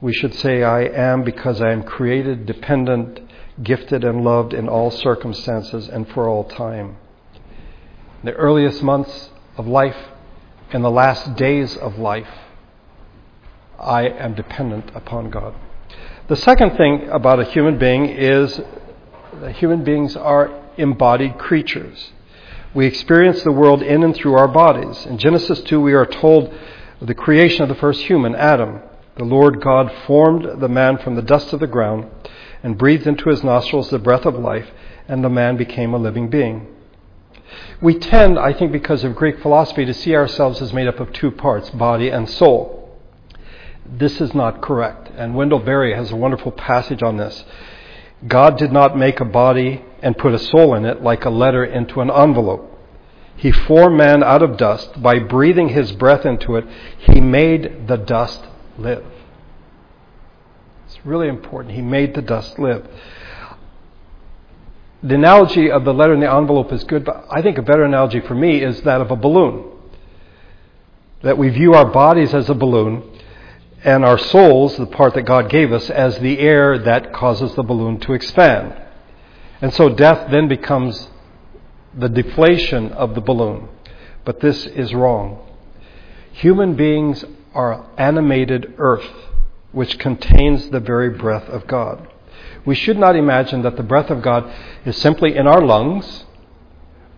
we 0.00 0.12
should 0.12 0.34
say, 0.34 0.62
I 0.62 0.82
am 0.82 1.22
because 1.22 1.60
I 1.60 1.72
am 1.72 1.82
created, 1.82 2.46
dependent, 2.46 3.20
gifted, 3.62 4.04
and 4.04 4.24
loved 4.24 4.52
in 4.52 4.68
all 4.68 4.90
circumstances 4.90 5.88
and 5.88 6.08
for 6.08 6.28
all 6.28 6.44
time. 6.44 6.96
In 8.22 8.26
the 8.26 8.32
earliest 8.32 8.82
months 8.82 9.30
of 9.56 9.66
life, 9.66 9.96
in 10.76 10.82
the 10.82 10.90
last 10.90 11.36
days 11.36 11.74
of 11.74 11.98
life, 11.98 12.28
I 13.78 14.08
am 14.08 14.34
dependent 14.34 14.90
upon 14.94 15.30
God. 15.30 15.54
The 16.28 16.36
second 16.36 16.76
thing 16.76 17.08
about 17.08 17.40
a 17.40 17.44
human 17.44 17.78
being 17.78 18.10
is 18.10 18.60
that 19.40 19.56
human 19.56 19.84
beings 19.84 20.16
are 20.16 20.52
embodied 20.76 21.38
creatures. 21.38 22.12
We 22.74 22.84
experience 22.84 23.42
the 23.42 23.52
world 23.52 23.82
in 23.82 24.02
and 24.02 24.14
through 24.14 24.34
our 24.34 24.48
bodies. 24.48 25.06
In 25.06 25.16
Genesis 25.16 25.62
2, 25.62 25.80
we 25.80 25.94
are 25.94 26.04
told 26.04 26.52
the 27.00 27.14
creation 27.14 27.62
of 27.62 27.70
the 27.70 27.74
first 27.76 28.02
human, 28.02 28.34
Adam. 28.34 28.82
The 29.16 29.24
Lord 29.24 29.62
God 29.62 29.90
formed 30.06 30.60
the 30.60 30.68
man 30.68 30.98
from 30.98 31.14
the 31.14 31.22
dust 31.22 31.54
of 31.54 31.60
the 31.60 31.66
ground 31.66 32.10
and 32.62 32.76
breathed 32.76 33.06
into 33.06 33.30
his 33.30 33.42
nostrils 33.42 33.88
the 33.88 33.98
breath 33.98 34.26
of 34.26 34.34
life, 34.34 34.68
and 35.08 35.24
the 35.24 35.30
man 35.30 35.56
became 35.56 35.94
a 35.94 35.98
living 35.98 36.28
being. 36.28 36.66
We 37.80 37.98
tend, 37.98 38.38
I 38.38 38.52
think, 38.52 38.72
because 38.72 39.04
of 39.04 39.14
Greek 39.14 39.40
philosophy, 39.40 39.84
to 39.84 39.94
see 39.94 40.14
ourselves 40.14 40.62
as 40.62 40.72
made 40.72 40.88
up 40.88 41.00
of 41.00 41.12
two 41.12 41.30
parts, 41.30 41.70
body 41.70 42.10
and 42.10 42.28
soul 42.28 42.76
this 43.90 44.20
is 44.20 44.34
not 44.34 44.62
correct. 44.62 45.10
And 45.16 45.34
Wendell 45.34 45.60
Berry 45.60 45.94
has 45.94 46.10
a 46.10 46.16
wonderful 46.16 46.52
passage 46.52 47.02
on 47.02 47.16
this. 47.16 47.44
God 48.26 48.58
did 48.58 48.72
not 48.72 48.96
make 48.96 49.20
a 49.20 49.24
body 49.24 49.84
and 50.02 50.16
put 50.16 50.34
a 50.34 50.38
soul 50.38 50.74
in 50.74 50.84
it 50.84 51.02
like 51.02 51.24
a 51.24 51.30
letter 51.30 51.64
into 51.64 52.00
an 52.00 52.10
envelope. 52.10 52.72
He 53.36 53.52
formed 53.52 53.98
man 53.98 54.22
out 54.22 54.42
of 54.42 54.56
dust. 54.56 55.00
By 55.02 55.18
breathing 55.18 55.68
his 55.68 55.92
breath 55.92 56.24
into 56.24 56.56
it, 56.56 56.66
he 56.98 57.20
made 57.20 57.86
the 57.86 57.96
dust 57.96 58.42
live. 58.78 59.04
It's 60.86 61.04
really 61.04 61.28
important. 61.28 61.74
He 61.74 61.82
made 61.82 62.14
the 62.14 62.22
dust 62.22 62.58
live. 62.58 62.88
The 65.06 65.14
analogy 65.14 65.70
of 65.70 65.84
the 65.84 65.94
letter 65.94 66.14
in 66.14 66.20
the 66.20 66.32
envelope 66.32 66.72
is 66.72 66.82
good, 66.82 67.04
but 67.04 67.26
I 67.30 67.40
think 67.40 67.58
a 67.58 67.62
better 67.62 67.84
analogy 67.84 68.18
for 68.18 68.34
me 68.34 68.60
is 68.60 68.82
that 68.82 69.00
of 69.00 69.12
a 69.12 69.16
balloon. 69.16 69.70
That 71.22 71.38
we 71.38 71.48
view 71.48 71.74
our 71.74 71.84
bodies 71.84 72.34
as 72.34 72.50
a 72.50 72.54
balloon 72.54 73.04
and 73.84 74.04
our 74.04 74.18
souls, 74.18 74.76
the 74.76 74.86
part 74.86 75.14
that 75.14 75.22
God 75.22 75.48
gave 75.48 75.72
us, 75.72 75.90
as 75.90 76.18
the 76.18 76.40
air 76.40 76.76
that 76.78 77.12
causes 77.12 77.54
the 77.54 77.62
balloon 77.62 78.00
to 78.00 78.14
expand. 78.14 78.74
And 79.60 79.72
so 79.72 79.90
death 79.90 80.28
then 80.32 80.48
becomes 80.48 81.08
the 81.94 82.08
deflation 82.08 82.90
of 82.90 83.14
the 83.14 83.20
balloon. 83.20 83.68
But 84.24 84.40
this 84.40 84.66
is 84.66 84.92
wrong. 84.92 85.38
Human 86.32 86.74
beings 86.74 87.24
are 87.54 87.86
animated 87.96 88.74
earth, 88.78 89.08
which 89.70 90.00
contains 90.00 90.70
the 90.70 90.80
very 90.80 91.10
breath 91.10 91.48
of 91.48 91.68
God. 91.68 92.08
We 92.66 92.74
should 92.74 92.98
not 92.98 93.16
imagine 93.16 93.62
that 93.62 93.76
the 93.76 93.82
breath 93.82 94.10
of 94.10 94.20
God 94.22 94.52
is 94.84 94.96
simply 94.96 95.36
in 95.36 95.46
our 95.46 95.64
lungs 95.64 96.24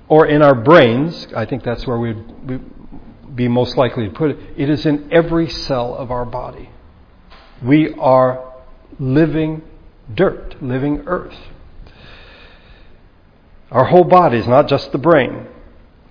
or 0.06 0.26
in 0.26 0.42
our 0.42 0.54
brains. 0.54 1.26
I 1.34 1.46
think 1.46 1.64
that's 1.64 1.86
where 1.86 1.98
we'd, 1.98 2.22
be 3.34 3.46
most 3.46 3.76
likely 3.76 4.08
to 4.08 4.10
put 4.10 4.30
it, 4.30 4.38
it 4.56 4.68
is 4.68 4.84
in 4.84 5.08
every 5.12 5.48
cell 5.48 5.94
of 5.94 6.10
our 6.10 6.24
body. 6.24 6.70
We 7.62 7.94
are 7.94 8.52
living 8.98 9.62
dirt, 10.12 10.60
living 10.60 11.04
earth. 11.06 11.36
Our 13.70 13.84
whole 13.84 14.04
body 14.04 14.38
is 14.38 14.48
not 14.48 14.68
just 14.68 14.90
the 14.92 14.98
brain. 14.98 15.46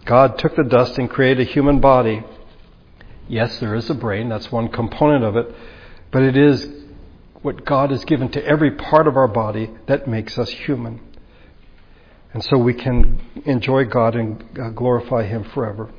God 0.06 0.40
took 0.40 0.56
the 0.56 0.64
dust 0.64 0.98
and 0.98 1.10
created 1.10 1.48
a 1.48 1.52
human 1.52 1.82
body. 1.82 2.24
Yes, 3.28 3.60
there 3.60 3.76
is 3.76 3.90
a 3.90 3.96
brain, 3.96 4.30
that's 4.30 4.52
one 4.52 4.70
component 4.70 5.26
of 5.26 5.36
it, 5.36 5.54
but 6.12 6.22
it 6.22 6.38
is 6.38 6.70
what 7.42 7.66
God 7.66 7.92
has 7.92 8.04
given 8.06 8.30
to 8.30 8.46
every 8.46 8.72
part 8.72 9.08
of 9.08 9.16
our 9.16 9.28
body 9.28 9.72
that 9.88 10.08
makes 10.08 10.38
us 10.38 10.50
human. 10.50 11.02
And 12.34 12.44
so 12.44 12.58
we 12.58 12.74
can 12.74 13.20
enjoy 13.46 13.86
God 13.86 14.16
and 14.16 14.44
uh, 14.60 14.70
glorify 14.70 15.24
Him 15.24 15.44
forever. 15.44 15.90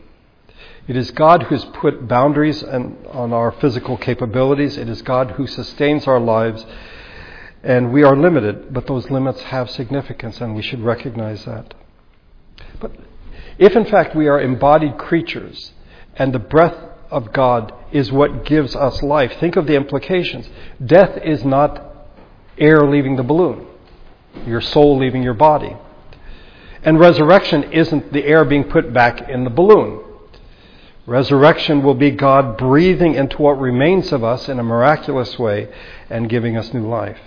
It 0.87 0.97
is 0.97 1.11
God 1.11 1.45
who 1.45 1.54
has 1.54 1.64
put 1.66 2.09
boundaries 2.09 2.62
on 2.62 3.33
our 3.33 3.52
physical 3.52 3.97
capabilities. 3.97 4.76
It 4.76 4.88
is 4.88 5.02
God 5.02 5.33
who 5.33 5.47
sustains 5.47 6.07
our 6.07 6.21
lives. 6.21 6.64
And 7.62 7.92
we 7.92 8.04
are 8.04 8.16
limited, 8.16 8.73
but 8.73 8.87
those 8.87 9.11
limits 9.11 9.42
have 9.42 9.71
significance, 9.71 10.40
and 10.40 10.54
we 10.54 10.62
should 10.62 10.80
recognize 10.80 11.45
that. 11.45 11.75
But 12.80 12.92
if 13.59 13.75
in 13.75 13.85
fact 13.85 14.16
we 14.16 14.28
are 14.28 14.40
embodied 14.40 14.97
creatures, 14.97 15.73
and 16.16 16.33
the 16.33 16.38
breath 16.38 16.76
of 17.11 17.33
God 17.33 17.73
is 17.93 18.12
what 18.12 18.45
gives 18.45 18.77
us 18.77 19.03
life, 19.03 19.33
think 19.41 19.57
of 19.57 19.67
the 19.67 19.75
implications. 19.75 20.49
Death 20.85 21.19
is 21.25 21.45
not 21.45 21.85
air 22.59 22.87
leaving 22.87 23.17
the 23.17 23.23
balloon, 23.23 23.67
your 24.47 24.61
soul 24.61 24.99
leaving 24.99 25.23
your 25.23 25.35
body. 25.35 25.77
And 26.83 26.99
resurrection 26.99 27.73
isn't 27.73 28.12
the 28.12 28.25
air 28.25 28.45
being 28.45 28.65
put 28.65 28.93
back 28.93 29.29
in 29.29 29.45
the 29.45 29.50
balloon. 29.50 30.05
Resurrection 31.07 31.83
will 31.83 31.95
be 31.95 32.11
God 32.11 32.59
breathing 32.59 33.15
into 33.15 33.38
what 33.38 33.59
remains 33.59 34.12
of 34.12 34.23
us 34.23 34.49
in 34.49 34.59
a 34.59 34.62
miraculous 34.62 35.38
way 35.38 35.73
and 36.11 36.29
giving 36.29 36.57
us 36.57 36.75
new 36.75 36.87
life. 36.87 37.19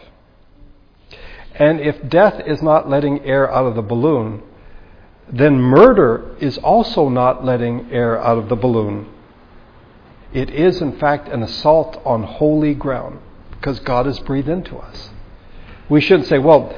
And 1.55 1.79
if 1.79 2.07
death 2.07 2.41
is 2.45 2.61
not 2.61 2.89
letting 2.89 3.25
air 3.25 3.51
out 3.51 3.65
of 3.65 3.75
the 3.75 3.81
balloon, 3.81 4.43
then 5.31 5.59
murder 5.59 6.35
is 6.39 6.57
also 6.59 7.09
not 7.09 7.43
letting 7.43 7.91
air 7.91 8.21
out 8.21 8.38
of 8.38 8.50
the 8.50 8.55
balloon. 8.55 9.07
It 10.33 10.50
is, 10.50 10.81
in 10.81 10.97
fact, 10.97 11.27
an 11.27 11.43
assault 11.43 12.01
on 12.05 12.23
holy 12.23 12.73
ground 12.73 13.19
because 13.51 13.79
God 13.79 14.05
has 14.05 14.17
breathed 14.19 14.47
into 14.47 14.77
us. 14.77 15.09
We 15.89 16.00
shouldn't 16.00 16.27
say, 16.27 16.39
well, 16.39 16.73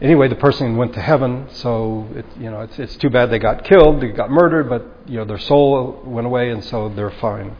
anyway, 0.00 0.28
the 0.28 0.36
person 0.36 0.76
went 0.76 0.94
to 0.94 1.00
heaven, 1.00 1.48
so 1.50 2.06
it, 2.14 2.24
you 2.38 2.50
know 2.50 2.60
it's, 2.60 2.78
it's 2.78 2.96
too 2.96 3.10
bad 3.10 3.30
they 3.30 3.40
got 3.40 3.64
killed, 3.64 4.00
they 4.00 4.08
got 4.08 4.30
murdered, 4.30 4.68
but 4.68 4.86
you 5.06 5.18
know 5.18 5.24
their 5.24 5.38
soul 5.38 6.02
went 6.04 6.26
away, 6.26 6.50
and 6.50 6.62
so 6.64 6.88
they're 6.88 7.10
fine. 7.10 7.56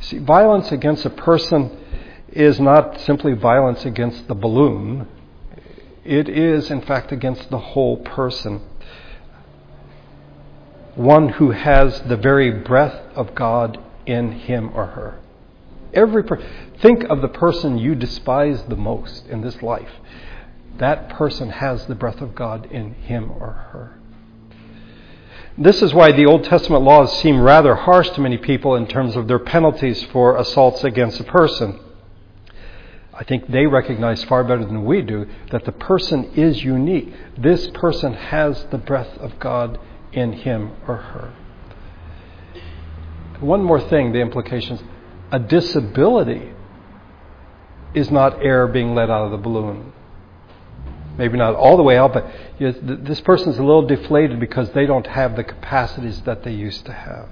See, 0.00 0.18
violence 0.18 0.70
against 0.72 1.04
a 1.06 1.10
person 1.10 1.78
is 2.28 2.60
not 2.60 3.00
simply 3.00 3.32
violence 3.32 3.84
against 3.84 4.28
the 4.28 4.34
balloon. 4.34 5.08
It 6.04 6.28
is, 6.28 6.70
in 6.70 6.82
fact, 6.82 7.12
against 7.12 7.50
the 7.50 7.58
whole 7.58 7.98
person. 7.98 8.62
One 11.00 11.30
who 11.30 11.52
has 11.52 11.98
the 12.02 12.18
very 12.18 12.50
breath 12.50 13.00
of 13.14 13.34
God 13.34 13.78
in 14.04 14.32
him 14.32 14.70
or 14.74 14.84
her. 14.84 15.18
Every 15.94 16.22
per- 16.22 16.42
think 16.80 17.04
of 17.04 17.22
the 17.22 17.28
person 17.28 17.78
you 17.78 17.94
despise 17.94 18.62
the 18.64 18.76
most 18.76 19.26
in 19.26 19.40
this 19.40 19.62
life 19.62 19.90
that 20.76 21.08
person 21.08 21.48
has 21.48 21.86
the 21.86 21.94
breath 21.94 22.20
of 22.20 22.34
God 22.34 22.70
in 22.70 22.92
him 22.92 23.30
or 23.30 23.50
her. 23.72 23.98
This 25.56 25.80
is 25.80 25.94
why 25.94 26.12
the 26.12 26.26
Old 26.26 26.44
Testament 26.44 26.84
laws 26.84 27.18
seem 27.20 27.40
rather 27.40 27.74
harsh 27.74 28.10
to 28.10 28.20
many 28.20 28.36
people 28.36 28.76
in 28.76 28.86
terms 28.86 29.16
of 29.16 29.26
their 29.26 29.38
penalties 29.38 30.02
for 30.04 30.36
assaults 30.36 30.84
against 30.84 31.20
a 31.20 31.24
person. 31.24 31.80
I 33.12 33.24
think 33.24 33.48
they 33.48 33.66
recognize 33.66 34.22
far 34.24 34.44
better 34.44 34.64
than 34.64 34.84
we 34.84 35.00
do 35.02 35.26
that 35.50 35.64
the 35.64 35.72
person 35.72 36.32
is 36.34 36.62
unique. 36.62 37.12
This 37.36 37.68
person 37.68 38.12
has 38.14 38.64
the 38.70 38.78
breath 38.78 39.16
of 39.18 39.38
God 39.38 39.78
in 40.12 40.32
him 40.32 40.72
or 40.86 40.96
her. 40.96 41.34
One 43.40 43.62
more 43.62 43.80
thing, 43.80 44.12
the 44.12 44.20
implications. 44.20 44.82
A 45.32 45.38
disability 45.38 46.52
is 47.94 48.10
not 48.10 48.44
air 48.44 48.66
being 48.66 48.94
let 48.94 49.10
out 49.10 49.24
of 49.24 49.30
the 49.30 49.38
balloon. 49.38 49.92
Maybe 51.16 51.36
not 51.38 51.54
all 51.54 51.76
the 51.76 51.82
way 51.82 51.96
out, 51.96 52.12
but 52.12 52.26
you 52.58 52.72
know, 52.72 52.96
this 53.02 53.20
person's 53.20 53.58
a 53.58 53.62
little 53.62 53.86
deflated 53.86 54.40
because 54.40 54.70
they 54.70 54.86
don't 54.86 55.06
have 55.06 55.36
the 55.36 55.44
capacities 55.44 56.22
that 56.22 56.44
they 56.44 56.52
used 56.52 56.86
to 56.86 56.92
have. 56.92 57.28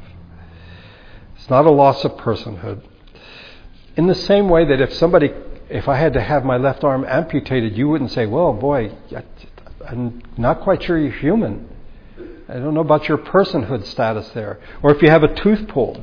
It's 1.37 1.49
not 1.49 1.67
a 1.67 1.71
loss 1.71 2.05
of 2.05 2.13
personhood. 2.13 2.83
In 3.97 4.07
the 4.07 4.15
same 4.15 4.49
way 4.49 4.65
that 4.65 4.81
if 4.81 4.93
somebody, 4.95 5.31
if 5.69 5.89
I 5.89 5.97
had 5.97 6.13
to 6.15 6.21
have 6.21 6.45
my 6.45 6.57
left 6.57 6.85
arm 6.85 7.05
amputated, 7.09 7.77
you 7.77 7.89
wouldn't 7.89 8.13
say, 8.13 8.27
well, 8.27 8.53
boy, 8.53 8.93
I'm 9.87 10.23
not 10.37 10.61
quite 10.61 10.83
sure 10.83 10.99
you're 10.99 11.13
human. 11.13 11.69
I 12.49 12.55
don't 12.55 12.73
know 12.73 12.81
about 12.81 13.09
your 13.09 13.19
personhood 13.19 13.85
status 13.85 14.29
there. 14.31 14.59
Or 14.83 14.95
if 14.95 15.03
you 15.03 15.11
have 15.11 15.23
a 15.23 15.35
tooth 15.35 15.69
pulled, 15.69 16.01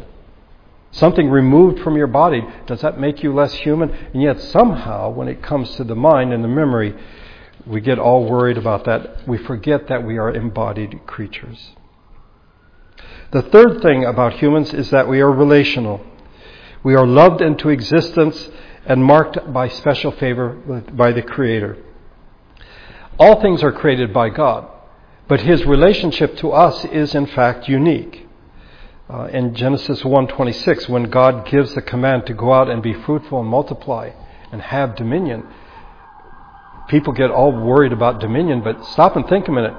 something 0.92 1.30
removed 1.30 1.80
from 1.80 1.98
your 1.98 2.08
body, 2.08 2.44
does 2.68 2.82
that 2.82 3.00
make 3.00 3.24
you 3.24 3.34
less 3.34 3.54
human? 3.54 3.90
And 3.90 4.22
yet, 4.22 4.40
somehow, 4.40 5.10
when 5.10 5.28
it 5.28 5.42
comes 5.42 5.75
to 5.78 5.84
the 5.84 5.96
mind 5.96 6.34
and 6.34 6.44
the 6.44 6.48
memory, 6.48 6.96
we 7.66 7.82
get 7.82 7.98
all 7.98 8.30
worried 8.30 8.60
about 8.60 8.86
that. 8.86 9.28
We 9.28 9.40
forget 9.40 9.88
that 9.88 10.06
we 10.06 10.20
are 10.20 10.32
embodied 10.32 11.08
creatures. 11.08 11.72
The 13.32 13.42
third 13.42 13.82
thing 13.82 14.06
about 14.06 14.34
humans 14.34 14.72
is 14.72 14.92
that 14.92 15.08
we 15.08 15.22
are 15.22 15.32
relational. 15.32 16.06
We 16.84 16.94
are 16.94 17.08
loved 17.08 17.42
into 17.42 17.70
existence 17.70 18.50
and 18.86 19.04
marked 19.04 19.52
by 19.52 19.68
special 19.68 20.12
favor 20.12 20.84
by 20.94 21.12
the 21.12 21.24
Creator. 21.24 21.78
All 23.18 23.42
things 23.42 23.64
are 23.64 23.72
created 23.72 24.14
by 24.14 24.30
God. 24.30 24.70
But 25.27 25.41
his 25.41 25.65
relationship 25.65 26.38
to 26.38 26.51
us 26.51 26.86
is 26.86 27.15
in 27.15 27.25
fact 27.25 27.67
unique. 27.67 28.27
Uh, 29.10 29.25
in 29.25 29.53
Genesis 29.53 30.03
1:26, 30.03 30.89
when 30.89 31.03
God 31.03 31.46
gives 31.46 31.74
the 31.74 31.82
command 31.82 32.25
to 32.27 32.34
go 32.34 32.53
out 32.53 32.70
and 32.70 32.82
be 32.82 32.94
fruitful 32.94 33.39
and 33.39 33.50
multiply 33.50 34.12
and 34.51 34.62
have 34.62 34.96
dominion, 34.96 35.44
people 36.88 37.13
get 37.13 37.32
all 37.32 37.51
worried 37.51 37.94
about 37.94 38.20
dominion, 38.20 38.62
but 38.62 38.84
stop 38.86 39.15
and 39.15 39.27
think 39.27 39.48
a 39.48 39.51
minute. 39.51 39.75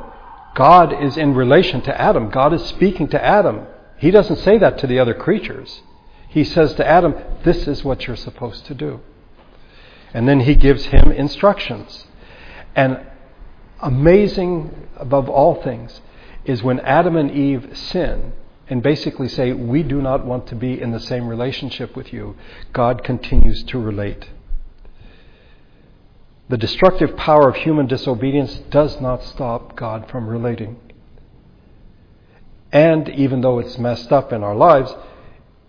God 0.54 1.02
is 1.02 1.16
in 1.16 1.34
relation 1.34 1.82
to 1.82 2.00
Adam. 2.00 2.30
God 2.30 2.52
is 2.52 2.64
speaking 2.64 3.08
to 3.08 3.24
Adam. 3.24 3.66
He 3.98 4.10
doesn't 4.10 4.36
say 4.36 4.58
that 4.58 4.78
to 4.78 4.86
the 4.86 4.98
other 4.98 5.14
creatures. 5.14 5.82
He 6.28 6.44
says 6.44 6.74
to 6.74 6.86
Adam, 6.86 7.14
This 7.44 7.66
is 7.68 7.84
what 7.84 8.06
you're 8.06 8.16
supposed 8.16 8.66
to 8.66 8.74
do. 8.74 9.00
And 10.14 10.28
then 10.28 10.40
he 10.40 10.54
gives 10.54 10.86
him 10.86 11.12
instructions. 11.12 12.06
And 12.74 13.00
amazing 13.80 14.88
above 14.96 15.28
all 15.28 15.62
things 15.62 16.00
is 16.44 16.62
when 16.62 16.80
Adam 16.80 17.16
and 17.16 17.30
Eve 17.30 17.76
sin 17.76 18.32
and 18.68 18.82
basically 18.82 19.28
say, 19.28 19.52
We 19.52 19.82
do 19.82 20.00
not 20.00 20.24
want 20.24 20.46
to 20.48 20.54
be 20.54 20.80
in 20.80 20.92
the 20.92 21.00
same 21.00 21.28
relationship 21.28 21.96
with 21.96 22.12
you, 22.12 22.36
God 22.72 23.04
continues 23.04 23.62
to 23.64 23.78
relate. 23.78 24.30
The 26.48 26.56
destructive 26.56 27.16
power 27.16 27.48
of 27.48 27.56
human 27.56 27.86
disobedience 27.86 28.54
does 28.70 29.00
not 29.00 29.24
stop 29.24 29.74
God 29.74 30.08
from 30.08 30.28
relating. 30.28 30.76
And 32.72 33.08
even 33.08 33.40
though 33.40 33.58
it's 33.58 33.78
messed 33.78 34.12
up 34.12 34.32
in 34.32 34.44
our 34.44 34.54
lives, 34.54 34.94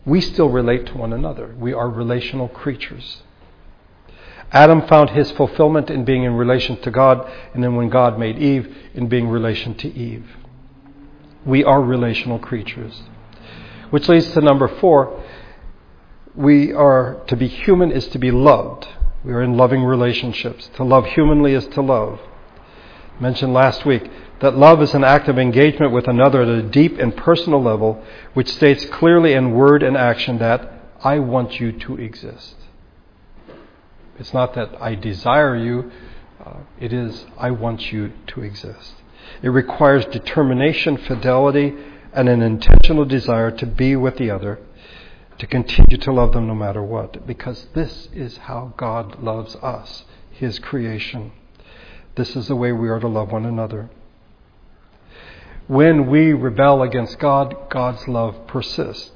we 0.06 0.22
still 0.22 0.50
relate 0.50 0.86
to 0.88 0.98
one 0.98 1.14
another. 1.14 1.56
We 1.58 1.74
are 1.74 1.90
relational 1.90 2.48
creatures. 2.48 3.24
Adam 4.51 4.88
found 4.88 5.10
his 5.10 5.30
fulfillment 5.32 5.89
in 5.89 6.06
being 6.06 6.24
in 6.24 6.34
relation 6.34 6.77
to 6.82 6.92
God, 6.92 7.30
and 7.54 7.63
then 7.63 7.75
when 7.75 7.89
God 7.89 8.18
made 8.18 8.38
Eve, 8.38 8.75
in 8.94 9.08
being 9.08 9.27
relation 9.27 9.75
to 9.75 9.94
Eve. 9.94 10.25
We 11.46 11.63
are 11.63 11.82
relational 11.82 12.39
creatures. 12.39 13.01
Which 13.89 14.10
leads 14.10 14.32
to 14.34 14.42
number 14.42 14.68
four. 14.68 15.24
We 16.36 16.74
are 16.74 17.22
to 17.27 17.36
be 17.36 17.48
human 17.48 17.92
is 17.92 18.07
to 18.10 18.20
be 18.20 18.31
loved. 18.31 18.88
We 19.24 19.33
are 19.33 19.42
in 19.42 19.57
loving 19.57 19.83
relationships. 19.83 20.70
To 20.75 20.83
love 20.83 21.05
humanly 21.05 21.53
is 21.53 21.66
to 21.68 21.81
love. 21.81 22.20
I 23.18 23.22
mentioned 23.22 23.53
last 23.53 23.86
week 23.86 24.10
that 24.40 24.55
love 24.55 24.81
is 24.81 24.94
an 24.94 25.03
act 25.03 25.27
of 25.27 25.40
engagement 25.40 25.92
with 25.92 26.07
another 26.07 26.44
at 26.44 26.48
a 26.48 26.62
deep 26.62 27.00
and 27.00 27.16
personal 27.16 27.62
level, 27.62 28.03
which 28.33 28.53
states 28.53 28.86
clearly 28.86 29.33
in 29.33 29.51
word 29.51 29.83
and 29.83 29.98
action 29.98 30.38
that 30.38 30.72
I 31.03 31.20
want 31.20 31.60
you 31.60 31.72
to 31.72 31.98
exist. 31.98 32.55
It's 34.20 34.34
not 34.34 34.56
that 34.56 34.82
I 34.82 34.96
desire 34.96 35.56
you, 35.56 35.92
uh, 36.44 36.60
it 36.80 36.94
is 36.94 37.25
I 37.38 37.51
want 37.51 37.92
you 37.92 38.14
to 38.27 38.42
exist. 38.42 38.94
It 39.42 39.50
requires 39.50 40.06
determination, 40.06 40.98
fidelity, 40.98 41.75
and 42.14 42.30
an 42.30 42.42
intentional 42.42 43.06
desire 43.06 43.51
to 43.51 43.66
be 43.66 43.96
with 43.96 44.18
the 44.18 44.32
other, 44.32 44.60
to 45.38 45.46
continue 45.46 45.98
to 45.98 46.12
love 46.12 46.34
them 46.34 46.48
no 46.48 46.56
matter 46.56 46.82
what, 46.82 47.27
because 47.27 47.68
this 47.74 48.08
is 48.14 48.38
how 48.38 48.74
God 48.77 49.22
loves 49.22 49.56
us, 49.58 50.06
His 50.32 50.58
creation. 50.60 51.32
This 52.16 52.36
is 52.36 52.48
the 52.48 52.56
way 52.56 52.72
we 52.72 52.90
are 52.90 53.00
to 53.00 53.08
love 53.08 53.32
one 53.32 53.46
another. 53.46 53.90
When 55.68 56.10
we 56.10 56.34
rebel 56.34 56.82
against 56.82 57.20
God, 57.20 57.70
God's 57.70 58.08
love 58.08 58.48
persists. 58.48 59.12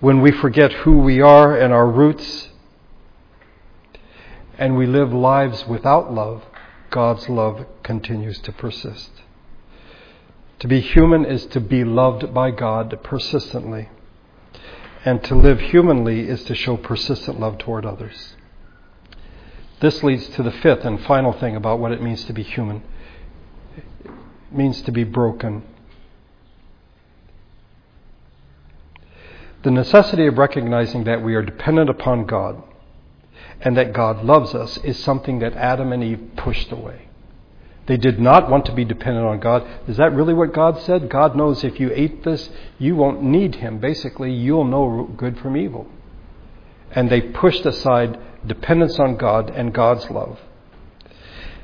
When 0.00 0.20
we 0.20 0.30
forget 0.30 0.72
who 0.72 0.98
we 0.98 1.20
are 1.20 1.58
and 1.58 1.72
our 1.72 1.88
roots 1.88 2.50
and 4.58 4.76
we 4.76 4.86
live 4.86 5.14
lives 5.14 5.66
without 5.68 6.12
love, 6.12 6.44
God's 6.90 7.28
love 7.28 7.64
continues 7.84 8.40
to 8.40 8.52
persist. 8.52 9.10
To 10.58 10.66
be 10.66 10.80
human 10.80 11.24
is 11.24 11.46
to 11.46 11.60
be 11.60 11.84
loved 11.84 12.34
by 12.34 12.50
God 12.50 12.98
persistently. 13.04 13.88
And 15.04 15.22
to 15.24 15.36
live 15.36 15.60
humanly 15.60 16.28
is 16.28 16.42
to 16.44 16.56
show 16.56 16.76
persistent 16.76 17.38
love 17.38 17.58
toward 17.58 17.86
others. 17.86 18.34
This 19.80 20.02
leads 20.02 20.28
to 20.30 20.42
the 20.42 20.50
fifth 20.50 20.84
and 20.84 21.00
final 21.04 21.32
thing 21.32 21.54
about 21.54 21.78
what 21.78 21.92
it 21.92 22.02
means 22.02 22.24
to 22.24 22.32
be 22.32 22.42
human. 22.42 22.82
It 23.76 24.10
means 24.50 24.82
to 24.82 24.90
be 24.90 25.04
broken. 25.04 25.62
The 29.62 29.70
necessity 29.70 30.26
of 30.26 30.36
recognizing 30.36 31.04
that 31.04 31.22
we 31.22 31.36
are 31.36 31.42
dependent 31.42 31.88
upon 31.90 32.26
God 32.26 32.60
and 33.60 33.76
that 33.76 33.92
God 33.92 34.24
loves 34.24 34.54
us 34.54 34.76
is 34.78 35.02
something 35.02 35.40
that 35.40 35.54
Adam 35.54 35.92
and 35.92 36.02
Eve 36.02 36.30
pushed 36.36 36.70
away. 36.70 37.08
They 37.86 37.96
did 37.96 38.20
not 38.20 38.50
want 38.50 38.66
to 38.66 38.72
be 38.72 38.84
dependent 38.84 39.26
on 39.26 39.40
God. 39.40 39.66
Is 39.88 39.96
that 39.96 40.12
really 40.12 40.34
what 40.34 40.52
God 40.52 40.78
said? 40.82 41.08
God 41.08 41.34
knows 41.34 41.64
if 41.64 41.80
you 41.80 41.90
ate 41.94 42.22
this, 42.22 42.50
you 42.78 42.94
won't 42.94 43.22
need 43.22 43.56
Him. 43.56 43.78
Basically, 43.78 44.30
you'll 44.30 44.64
know 44.64 45.10
good 45.16 45.38
from 45.38 45.56
evil. 45.56 45.86
And 46.90 47.08
they 47.08 47.22
pushed 47.22 47.64
aside 47.64 48.18
dependence 48.46 48.98
on 48.98 49.16
God 49.16 49.50
and 49.50 49.72
God's 49.72 50.10
love. 50.10 50.38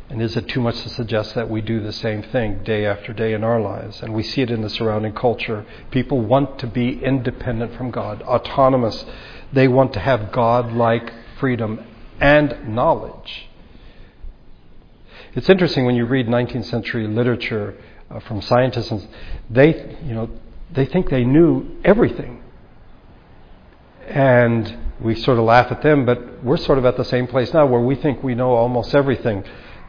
And 0.09 0.23
is 0.23 0.37
it 0.37 0.49
too 0.49 0.61
much 0.61 0.81
to 0.83 0.89
suggest 0.89 1.35
that 1.35 1.51
we 1.51 1.61
do 1.61 1.81
the 1.81 1.93
same 1.93 2.23
thing 2.23 2.63
day 2.63 2.87
after 2.87 3.13
day 3.13 3.35
in 3.35 3.45
our 3.45 3.61
lives? 3.61 4.01
And 4.01 4.15
we 4.15 4.23
see 4.23 4.43
it 4.43 4.51
in 4.51 4.63
the 4.63 4.71
surrounding 4.71 5.13
culture. 5.13 5.67
People 5.91 6.21
want 6.21 6.59
to 6.61 6.67
be 6.67 7.03
independent 7.05 7.75
from 7.77 7.91
God, 7.91 8.23
autonomous. 8.23 9.05
They 9.53 9.69
want 9.69 9.93
to 9.95 10.01
have 10.01 10.33
God 10.33 10.73
like 10.73 11.13
freedom 11.39 11.85
and 12.21 12.75
knowledge. 12.75 13.49
It's 15.35 15.49
interesting 15.49 15.85
when 15.85 15.97
you 15.97 16.05
read 16.05 16.27
19th 16.29 16.67
century 16.67 17.07
literature 17.09 17.75
uh, 18.11 18.21
from 18.21 18.41
scientists, 18.41 19.07
they, 19.51 19.97
you 20.05 20.15
know, 20.15 20.31
they 20.73 20.87
think 20.87 21.11
they 21.11 21.25
knew 21.25 21.77
everything. 21.85 22.43
And 24.07 24.79
we 25.01 25.15
sort 25.17 25.39
of 25.39 25.45
laugh 25.45 25.73
at 25.73 25.83
them, 25.83 26.07
but 26.07 26.45
we're 26.45 26.57
sort 26.57 26.79
of 26.79 26.85
at 26.85 26.97
the 26.97 27.05
same 27.05 27.27
place 27.27 27.53
now 27.53 27.67
where 27.67 27.81
we 27.81 27.97
think 27.97 28.23
we 28.23 28.35
know 28.35 28.51
almost 28.51 28.95
everything. 28.95 29.45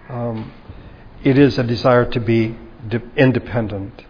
Um, 0.09 0.51
it 1.23 1.37
is 1.37 1.59
a 1.59 1.63
desire 1.63 2.05
to 2.11 2.19
be 2.19 2.57
de- 2.87 3.01
independent. 3.15 4.05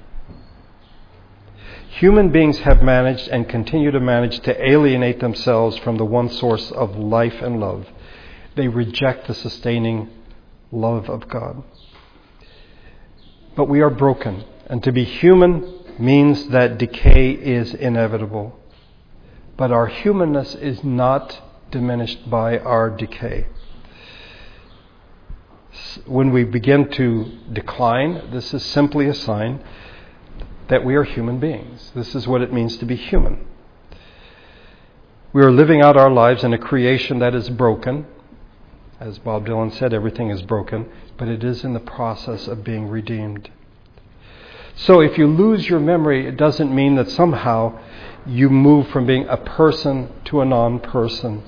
Human 1.99 2.29
beings 2.29 2.59
have 2.59 2.83
managed 2.83 3.29
and 3.29 3.47
continue 3.47 3.89
to 3.89 4.01
manage 4.01 4.41
to 4.41 4.69
alienate 4.69 5.21
themselves 5.21 5.77
from 5.77 5.95
the 5.95 6.03
one 6.03 6.27
source 6.27 6.69
of 6.71 6.97
life 6.97 7.41
and 7.41 7.57
love. 7.61 7.87
They 8.55 8.67
reject 8.67 9.27
the 9.27 9.33
sustaining 9.33 10.09
love 10.73 11.09
of 11.09 11.29
God. 11.29 11.63
But 13.55 13.69
we 13.69 13.79
are 13.79 13.89
broken, 13.89 14.43
and 14.67 14.83
to 14.83 14.91
be 14.91 15.05
human 15.05 15.85
means 15.97 16.49
that 16.49 16.77
decay 16.77 17.31
is 17.31 17.73
inevitable. 17.73 18.59
But 19.55 19.71
our 19.71 19.87
humanness 19.87 20.53
is 20.55 20.83
not 20.83 21.41
diminished 21.71 22.29
by 22.29 22.59
our 22.59 22.89
decay. 22.89 23.47
When 26.05 26.31
we 26.33 26.43
begin 26.43 26.89
to 26.91 27.39
decline, 27.53 28.31
this 28.33 28.53
is 28.53 28.65
simply 28.65 29.07
a 29.07 29.13
sign 29.13 29.63
that 30.67 30.83
we 30.83 30.95
are 30.95 31.03
human 31.03 31.39
beings. 31.39 31.91
This 31.95 32.15
is 32.15 32.27
what 32.27 32.41
it 32.41 32.51
means 32.51 32.77
to 32.77 32.85
be 32.85 32.95
human. 32.95 33.45
We 35.33 35.43
are 35.43 35.51
living 35.51 35.81
out 35.81 35.97
our 35.97 36.09
lives 36.09 36.43
in 36.43 36.53
a 36.53 36.57
creation 36.57 37.19
that 37.19 37.35
is 37.35 37.49
broken. 37.49 38.05
As 38.99 39.19
Bob 39.19 39.45
Dylan 39.45 39.73
said, 39.73 39.93
everything 39.93 40.29
is 40.29 40.41
broken, 40.41 40.89
but 41.17 41.27
it 41.27 41.43
is 41.43 41.63
in 41.63 41.73
the 41.73 41.79
process 41.79 42.47
of 42.47 42.63
being 42.63 42.87
redeemed. 42.87 43.49
So 44.75 45.01
if 45.01 45.17
you 45.17 45.27
lose 45.27 45.69
your 45.69 45.79
memory, 45.79 46.27
it 46.27 46.37
doesn't 46.37 46.73
mean 46.73 46.95
that 46.95 47.09
somehow 47.09 47.79
you 48.25 48.49
move 48.49 48.87
from 48.89 49.05
being 49.05 49.27
a 49.27 49.37
person 49.37 50.09
to 50.25 50.41
a 50.41 50.45
non 50.45 50.79
person. 50.79 51.43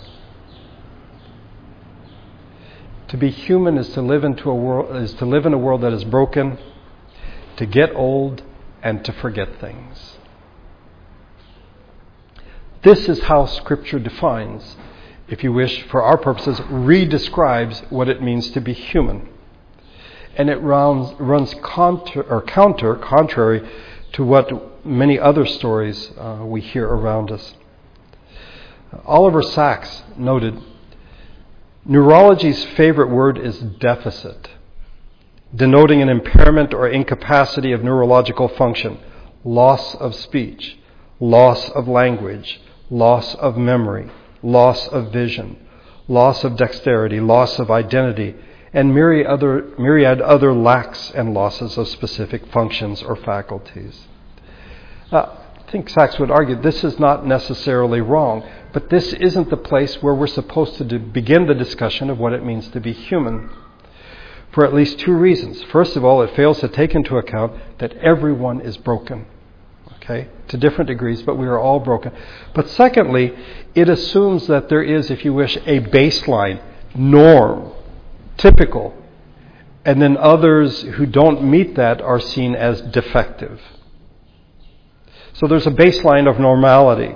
To 3.10 3.18
be 3.18 3.30
human 3.30 3.78
is 3.78 3.90
to 3.90 4.02
live 4.02 4.24
into 4.24 4.50
a 4.50 4.56
world 4.56 4.96
is 4.98 5.14
to 5.16 5.26
live 5.26 5.46
in 5.46 5.54
a 5.54 5.58
world 5.58 5.82
that 5.82 5.94
is 5.94 6.04
broken, 6.04 6.58
to 7.56 7.66
get 7.66 7.96
old, 7.96 8.44
and 8.82 9.04
to 9.06 9.12
forget 9.13 9.60
things. 9.60 10.18
This 12.84 13.10
is 13.10 13.24
how 13.24 13.46
Scripture 13.46 14.00
defines, 14.00 14.78
if 15.28 15.44
you 15.44 15.52
wish, 15.52 15.84
for 15.84 16.02
our 16.02 16.18
purposes, 16.18 16.60
redescribes 16.60 17.92
what 17.92 18.08
it 18.08 18.22
means 18.22 18.52
to 18.52 18.62
be 18.62 18.74
human. 18.74 19.30
And 20.36 20.50
it 20.50 20.62
runs, 20.62 21.20
runs 21.20 21.54
counter, 21.63 22.22
or 22.24 22.42
counter, 22.44 22.96
contrary 22.96 23.68
to 24.13 24.24
what 24.24 24.86
many 24.86 25.20
other 25.20 25.46
stories 25.46 26.12
uh, 26.18 26.44
we 26.46 26.62
hear 26.62 26.88
around 26.88 27.32
us. 27.32 27.56
Oliver 29.06 29.42
Sacks 29.42 30.04
noted 30.16 30.62
Neurology's 31.84 32.63
favorite 32.66 33.10
word 33.10 33.38
is 33.38 33.60
deficit, 33.60 34.50
denoting 35.56 36.02
an 36.02 36.10
impairment 36.10 36.74
or 36.74 36.88
incapacity 36.88 37.72
of 37.72 37.84
neurological 37.84 38.48
function, 38.48 39.00
loss 39.44 39.96
of 39.96 40.16
speech, 40.16 40.78
loss 41.20 41.70
of 41.70 41.88
language, 41.88 42.62
loss 42.90 43.36
of 43.36 43.58
memory, 43.58 44.10
loss 44.44 44.88
of 44.88 45.12
vision, 45.12 45.58
loss 46.08 46.44
of 46.44 46.58
dexterity, 46.58 47.20
loss 47.20 47.60
of 47.60 47.72
identity, 47.72 48.36
and 48.74 48.94
myriad 48.94 49.26
other, 49.28 49.74
myriad 49.80 50.22
other 50.22 50.54
lacks 50.54 51.12
and 51.12 51.34
losses 51.34 51.78
of 51.78 51.88
specific 51.88 52.46
functions 52.52 53.02
or 53.02 53.16
faculties. 53.16 54.08
Uh, 55.12 55.26
I 55.68 55.72
think 55.72 55.90
Sacks 55.90 56.18
would 56.20 56.32
argue 56.32 56.56
this 56.62 56.84
is 56.84 56.98
not 56.98 57.26
necessarily 57.26 58.00
wrong. 58.00 58.48
But 58.74 58.90
this 58.90 59.12
isn't 59.14 59.50
the 59.50 59.58
place 59.58 60.02
where 60.02 60.14
we're 60.14 60.28
supposed 60.28 60.76
to 60.76 61.00
begin 61.00 61.48
the 61.48 61.56
discussion 61.56 62.10
of 62.10 62.20
what 62.20 62.34
it 62.34 62.46
means 62.46 62.68
to 62.70 62.80
be 62.80 62.94
human. 62.94 63.50
For 64.58 64.65
at 64.65 64.74
least 64.74 64.98
two 64.98 65.13
reasons. 65.13 65.62
First 65.65 65.96
of 65.96 66.04
all, 66.04 66.24
it 66.24 66.36
fails 66.36 66.62
to 66.62 66.67
take 66.67 66.96
into 66.96 67.15
account 67.17 67.54
that 67.78 67.93
everyone 67.98 68.60
is 68.60 68.76
broken. 68.76 69.28
Okay? 69.98 70.30
To 70.48 70.58
different 70.58 70.88
degrees, 70.88 71.22
but 71.22 71.38
we 71.38 71.46
are 71.46 71.60
all 71.60 71.80
broken. 71.80 72.12
But 72.56 72.67
secondly, 72.67 73.38
it 73.76 73.88
assumes 73.88 74.48
that 74.48 74.67
there 74.67 74.82
is, 74.82 75.12
if 75.12 75.24
you 75.24 75.32
wish, 75.32 75.58
a 75.58 75.80
baseline, 75.80 76.60
norm, 76.96 77.72
typical. 78.38 78.96
And 79.86 80.02
then 80.02 80.17
others 80.17 80.82
who 80.82 81.06
don't 81.06 81.43
meet 81.43 81.76
that 81.76 82.02
are 82.02 82.20
seen 82.20 82.56
as 82.56 82.82
defective. 82.82 83.62
So 85.34 85.46
there's 85.46 85.67
a 85.67 85.72
baseline 85.72 86.28
of 86.28 86.39
normality. 86.39 87.15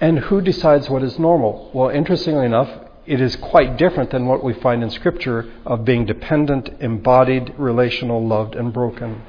And 0.00 0.18
who 0.18 0.40
decides 0.40 0.90
what 0.90 1.04
is 1.04 1.20
normal? 1.20 1.70
Well, 1.72 1.90
interestingly 1.90 2.46
enough, 2.46 2.80
it 3.06 3.20
is 3.20 3.36
quite 3.36 3.76
different 3.76 4.10
than 4.10 4.26
what 4.26 4.42
we 4.42 4.54
find 4.54 4.82
in 4.82 4.90
Scripture 4.90 5.52
of 5.66 5.84
being 5.84 6.06
dependent, 6.06 6.70
embodied, 6.80 7.54
relational, 7.58 8.26
loved, 8.26 8.54
and 8.54 8.72
broken. 8.72 9.22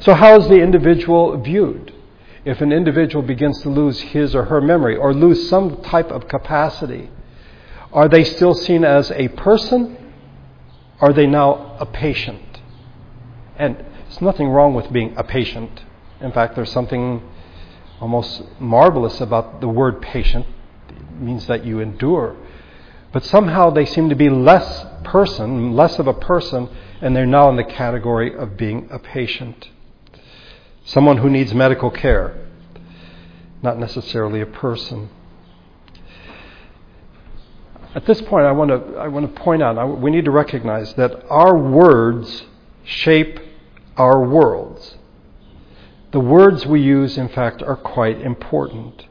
So, 0.00 0.14
how 0.14 0.38
is 0.38 0.48
the 0.48 0.60
individual 0.60 1.36
viewed? 1.40 1.92
If 2.44 2.60
an 2.60 2.72
individual 2.72 3.22
begins 3.22 3.60
to 3.62 3.68
lose 3.68 4.00
his 4.00 4.34
or 4.34 4.44
her 4.44 4.60
memory 4.60 4.96
or 4.96 5.12
lose 5.12 5.48
some 5.48 5.82
type 5.82 6.10
of 6.10 6.28
capacity, 6.28 7.10
are 7.92 8.08
they 8.08 8.24
still 8.24 8.54
seen 8.54 8.84
as 8.84 9.10
a 9.10 9.28
person? 9.28 9.96
Are 11.00 11.12
they 11.12 11.26
now 11.26 11.76
a 11.78 11.86
patient? 11.86 12.60
And 13.56 13.76
there's 13.76 14.20
nothing 14.20 14.48
wrong 14.48 14.74
with 14.74 14.92
being 14.92 15.14
a 15.16 15.24
patient. 15.24 15.82
In 16.20 16.32
fact, 16.32 16.54
there's 16.54 16.72
something 16.72 17.22
almost 18.00 18.42
marvelous 18.60 19.20
about 19.20 19.60
the 19.60 19.68
word 19.68 20.00
patient. 20.00 20.46
Means 21.18 21.46
that 21.46 21.64
you 21.64 21.80
endure. 21.80 22.36
But 23.12 23.24
somehow 23.24 23.70
they 23.70 23.86
seem 23.86 24.08
to 24.10 24.14
be 24.14 24.28
less 24.28 24.86
person, 25.04 25.74
less 25.74 25.98
of 25.98 26.06
a 26.06 26.12
person, 26.12 26.68
and 27.00 27.16
they're 27.16 27.26
now 27.26 27.48
in 27.48 27.56
the 27.56 27.64
category 27.64 28.36
of 28.36 28.56
being 28.56 28.88
a 28.90 28.98
patient. 28.98 29.70
Someone 30.84 31.18
who 31.18 31.30
needs 31.30 31.54
medical 31.54 31.90
care, 31.90 32.46
not 33.62 33.78
necessarily 33.78 34.40
a 34.40 34.46
person. 34.46 35.10
At 37.94 38.06
this 38.06 38.20
point, 38.22 38.46
I 38.46 38.52
want 38.52 38.70
to, 38.70 38.98
I 38.98 39.08
want 39.08 39.34
to 39.34 39.40
point 39.40 39.62
out, 39.62 40.00
we 40.00 40.10
need 40.10 40.26
to 40.26 40.30
recognize 40.30 40.94
that 40.94 41.24
our 41.28 41.56
words 41.58 42.44
shape 42.84 43.40
our 43.96 44.22
worlds. 44.22 44.96
The 46.12 46.20
words 46.20 46.64
we 46.64 46.80
use, 46.80 47.18
in 47.18 47.28
fact, 47.28 47.62
are 47.62 47.76
quite 47.76 48.20
important. 48.20 49.07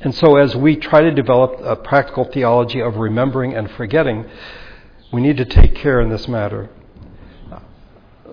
And 0.00 0.14
so, 0.14 0.36
as 0.36 0.54
we 0.54 0.76
try 0.76 1.00
to 1.00 1.10
develop 1.10 1.60
a 1.62 1.74
practical 1.74 2.24
theology 2.24 2.80
of 2.80 2.96
remembering 2.96 3.54
and 3.54 3.68
forgetting, 3.72 4.26
we 5.12 5.20
need 5.20 5.36
to 5.38 5.44
take 5.44 5.74
care 5.74 6.00
in 6.00 6.08
this 6.08 6.28
matter. 6.28 6.70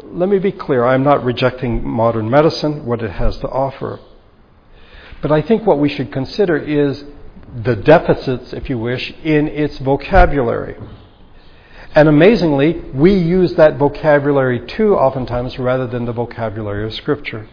Let 0.04 0.30
me 0.30 0.40
be 0.40 0.52
clear 0.52 0.86
I'm 0.86 1.04
not 1.04 1.24
rejecting 1.24 1.86
modern 1.86 2.30
medicine, 2.30 2.86
what 2.86 3.02
it 3.02 3.12
has 3.12 3.38
to 3.40 3.50
offer. 3.50 4.00
But 5.22 5.32
I 5.32 5.42
think 5.42 5.66
what 5.66 5.80
we 5.80 5.90
should 5.90 6.12
consider 6.12 6.56
is 6.56 7.04
the 7.64 7.76
deficits, 7.76 8.54
if 8.54 8.70
you 8.70 8.78
wish, 8.78 9.12
in 9.24 9.48
its 9.48 9.80
vocabulary. 9.80 10.76
And 11.96 12.08
amazingly, 12.08 12.74
we 12.94 13.14
use 13.14 13.56
that 13.56 13.78
vocabulary 13.78 14.60
too 14.68 14.96
oftentimes 14.96 15.58
rather 15.58 15.88
than 15.88 16.06
the 16.06 16.14
vocabulary 16.14 16.86
of 16.86 16.94
Scripture. 16.94 17.48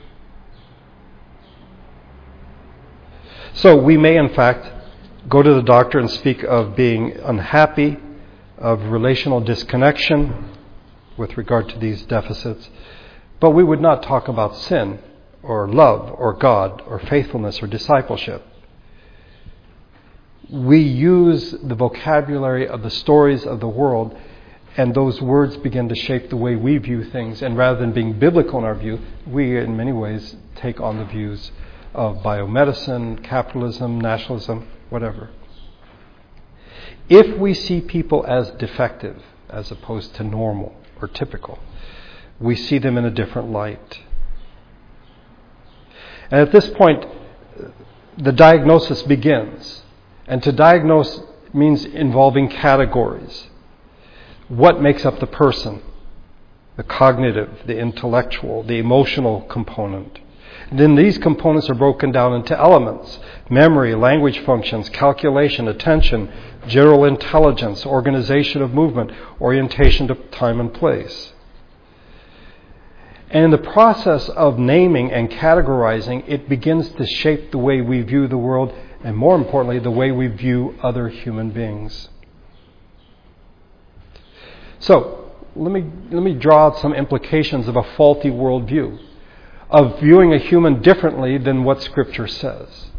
So 3.54 3.76
we 3.76 3.98
may, 3.98 4.16
in 4.16 4.30
fact, 4.30 4.70
go 5.28 5.42
to 5.42 5.54
the 5.54 5.62
doctor 5.62 5.98
and 5.98 6.10
speak 6.10 6.42
of 6.42 6.74
being 6.74 7.12
unhappy, 7.18 7.98
of 8.56 8.82
relational 8.84 9.40
disconnection 9.40 10.56
with 11.18 11.36
regard 11.36 11.68
to 11.68 11.78
these 11.78 12.02
deficits, 12.04 12.70
but 13.40 13.50
we 13.50 13.62
would 13.62 13.80
not 13.80 14.02
talk 14.02 14.26
about 14.26 14.56
sin 14.56 15.00
or 15.42 15.68
love 15.68 16.14
or 16.16 16.32
God 16.32 16.82
or 16.86 16.98
faithfulness 16.98 17.62
or 17.62 17.66
discipleship. 17.66 18.42
We 20.48 20.78
use 20.78 21.50
the 21.62 21.74
vocabulary 21.74 22.66
of 22.66 22.82
the 22.82 22.90
stories 22.90 23.44
of 23.44 23.60
the 23.60 23.68
world 23.68 24.16
and 24.76 24.94
those 24.94 25.20
words 25.20 25.58
begin 25.58 25.90
to 25.90 25.94
shape 25.94 26.30
the 26.30 26.36
way 26.36 26.56
we 26.56 26.78
view 26.78 27.04
things. 27.04 27.42
And 27.42 27.58
rather 27.58 27.78
than 27.78 27.92
being 27.92 28.18
biblical 28.18 28.58
in 28.58 28.64
our 28.64 28.74
view, 28.74 29.00
we, 29.26 29.58
in 29.58 29.76
many 29.76 29.92
ways, 29.92 30.36
take 30.56 30.80
on 30.80 30.96
the 30.96 31.04
views 31.04 31.52
of 31.94 32.18
biomedicine, 32.18 33.22
capitalism, 33.22 34.00
nationalism, 34.00 34.66
whatever. 34.90 35.30
If 37.08 37.38
we 37.38 37.54
see 37.54 37.80
people 37.80 38.24
as 38.26 38.50
defective 38.52 39.22
as 39.50 39.70
opposed 39.70 40.14
to 40.14 40.24
normal 40.24 40.74
or 41.00 41.08
typical, 41.08 41.58
we 42.40 42.56
see 42.56 42.78
them 42.78 42.96
in 42.96 43.04
a 43.04 43.10
different 43.10 43.50
light. 43.50 44.00
And 46.30 46.40
at 46.40 46.52
this 46.52 46.68
point, 46.70 47.04
the 48.16 48.32
diagnosis 48.32 49.02
begins. 49.02 49.82
And 50.26 50.42
to 50.42 50.52
diagnose 50.52 51.20
means 51.52 51.84
involving 51.84 52.48
categories 52.48 53.48
what 54.48 54.80
makes 54.80 55.04
up 55.04 55.20
the 55.20 55.26
person 55.26 55.82
the 56.76 56.82
cognitive, 56.82 57.50
the 57.66 57.78
intellectual, 57.78 58.62
the 58.62 58.78
emotional 58.78 59.42
component. 59.42 60.18
Then 60.72 60.94
these 60.94 61.18
components 61.18 61.68
are 61.68 61.74
broken 61.74 62.12
down 62.12 62.34
into 62.34 62.58
elements 62.58 63.18
memory, 63.50 63.94
language 63.94 64.38
functions, 64.40 64.88
calculation, 64.88 65.68
attention, 65.68 66.32
general 66.66 67.04
intelligence, 67.04 67.84
organization 67.84 68.62
of 68.62 68.72
movement, 68.72 69.12
orientation 69.40 70.08
to 70.08 70.14
time 70.14 70.60
and 70.60 70.72
place. 70.72 71.32
And 73.30 73.44
in 73.46 73.50
the 73.50 73.58
process 73.58 74.28
of 74.30 74.58
naming 74.58 75.10
and 75.10 75.30
categorizing, 75.30 76.24
it 76.26 76.48
begins 76.48 76.88
to 76.90 77.06
shape 77.06 77.50
the 77.50 77.58
way 77.58 77.80
we 77.80 78.02
view 78.02 78.28
the 78.28 78.36
world, 78.36 78.74
and 79.02 79.16
more 79.16 79.36
importantly, 79.36 79.78
the 79.78 79.90
way 79.90 80.12
we 80.12 80.26
view 80.26 80.74
other 80.82 81.08
human 81.08 81.50
beings. 81.50 82.08
So, 84.78 85.32
let 85.56 85.72
me, 85.72 85.84
let 86.10 86.22
me 86.22 86.34
draw 86.34 86.66
out 86.66 86.78
some 86.78 86.92
implications 86.92 87.68
of 87.68 87.76
a 87.76 87.82
faulty 87.96 88.30
worldview, 88.30 88.98
of 89.72 90.00
viewing 90.00 90.34
a 90.34 90.38
human 90.38 90.82
differently 90.82 91.38
than 91.38 91.64
what 91.64 91.82
Scripture 91.82 92.28
says. 92.28 92.90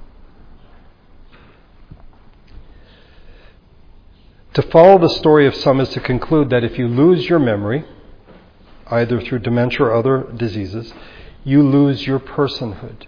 To 4.55 4.61
follow 4.63 4.97
the 4.97 5.09
story 5.09 5.45
of 5.45 5.55
some 5.55 5.79
is 5.79 5.89
to 5.89 5.99
conclude 5.99 6.49
that 6.49 6.63
if 6.63 6.77
you 6.79 6.87
lose 6.87 7.29
your 7.29 7.39
memory, 7.39 7.85
either 8.87 9.21
through 9.21 9.39
dementia 9.39 9.85
or 9.85 9.93
other 9.93 10.27
diseases, 10.35 10.91
you 11.43 11.61
lose 11.61 12.05
your 12.07 12.19
personhood. 12.19 13.05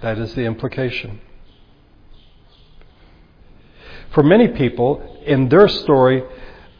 That 0.00 0.18
is 0.18 0.34
the 0.34 0.44
implication. 0.44 1.20
For 4.14 4.22
many 4.22 4.48
people, 4.48 5.20
in 5.26 5.50
their 5.50 5.68
story, 5.68 6.24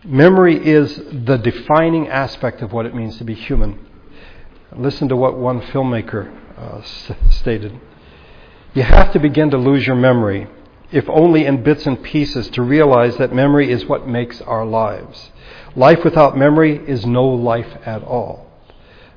memory 0.02 0.56
is 0.66 0.96
the 0.96 1.36
defining 1.36 2.08
aspect 2.08 2.62
of 2.62 2.72
what 2.72 2.86
it 2.86 2.94
means 2.94 3.18
to 3.18 3.24
be 3.24 3.34
human. 3.34 3.87
Listen 4.76 5.08
to 5.08 5.16
what 5.16 5.36
one 5.38 5.60
filmmaker 5.60 6.30
uh, 6.58 6.78
s- 6.78 7.12
stated. 7.30 7.80
You 8.74 8.82
have 8.82 9.12
to 9.12 9.18
begin 9.18 9.50
to 9.50 9.56
lose 9.58 9.86
your 9.86 9.96
memory, 9.96 10.46
if 10.92 11.08
only 11.08 11.46
in 11.46 11.62
bits 11.62 11.86
and 11.86 12.02
pieces, 12.02 12.48
to 12.50 12.62
realize 12.62 13.16
that 13.16 13.34
memory 13.34 13.70
is 13.70 13.86
what 13.86 14.06
makes 14.06 14.40
our 14.42 14.66
lives. 14.66 15.30
Life 15.74 16.04
without 16.04 16.36
memory 16.36 16.76
is 16.86 17.06
no 17.06 17.24
life 17.26 17.76
at 17.86 18.02
all. 18.02 18.46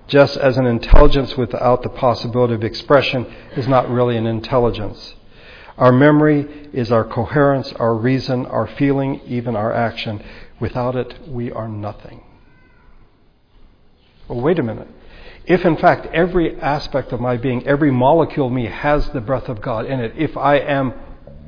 Just 0.08 0.38
as 0.38 0.58
an 0.58 0.66
intelligence 0.66 1.38
without 1.38 1.84
the 1.84 1.90
possibility 1.90 2.54
of 2.54 2.64
expression 2.64 3.26
is 3.56 3.68
not 3.68 3.90
really 3.90 4.18
an 4.18 4.26
intelligence. 4.26 5.16
Our 5.78 5.92
memory 5.92 6.70
is 6.74 6.92
our 6.92 7.04
coherence, 7.04 7.72
our 7.74 7.96
reason, 7.96 8.46
our 8.46 8.68
feeling, 8.68 9.22
even 9.26 9.56
our 9.56 9.72
action. 9.74 10.24
Without 10.60 10.96
it, 10.96 11.28
we 11.28 11.52
are 11.52 11.68
nothing. 11.68 12.22
Well, 14.28 14.42
wait 14.42 14.60
a 14.60 14.64
minute. 14.64 14.88
If 15.46 15.66
in 15.66 15.78
fact 15.78 16.08
every 16.14 16.60
aspect 16.60 17.12
of 17.12 17.20
my 17.20 17.38
being, 17.38 17.66
every 17.68 17.92
molecule 17.92 18.48
of 18.48 18.54
me 18.54 18.68
has 18.68 19.10
the 19.10 19.22
breath 19.22 19.50
of 19.50 19.62
God 19.62 19.86
in 19.86 20.00
it, 20.00 20.14
if 20.18 20.38
I 20.38 20.58
am 20.58 20.94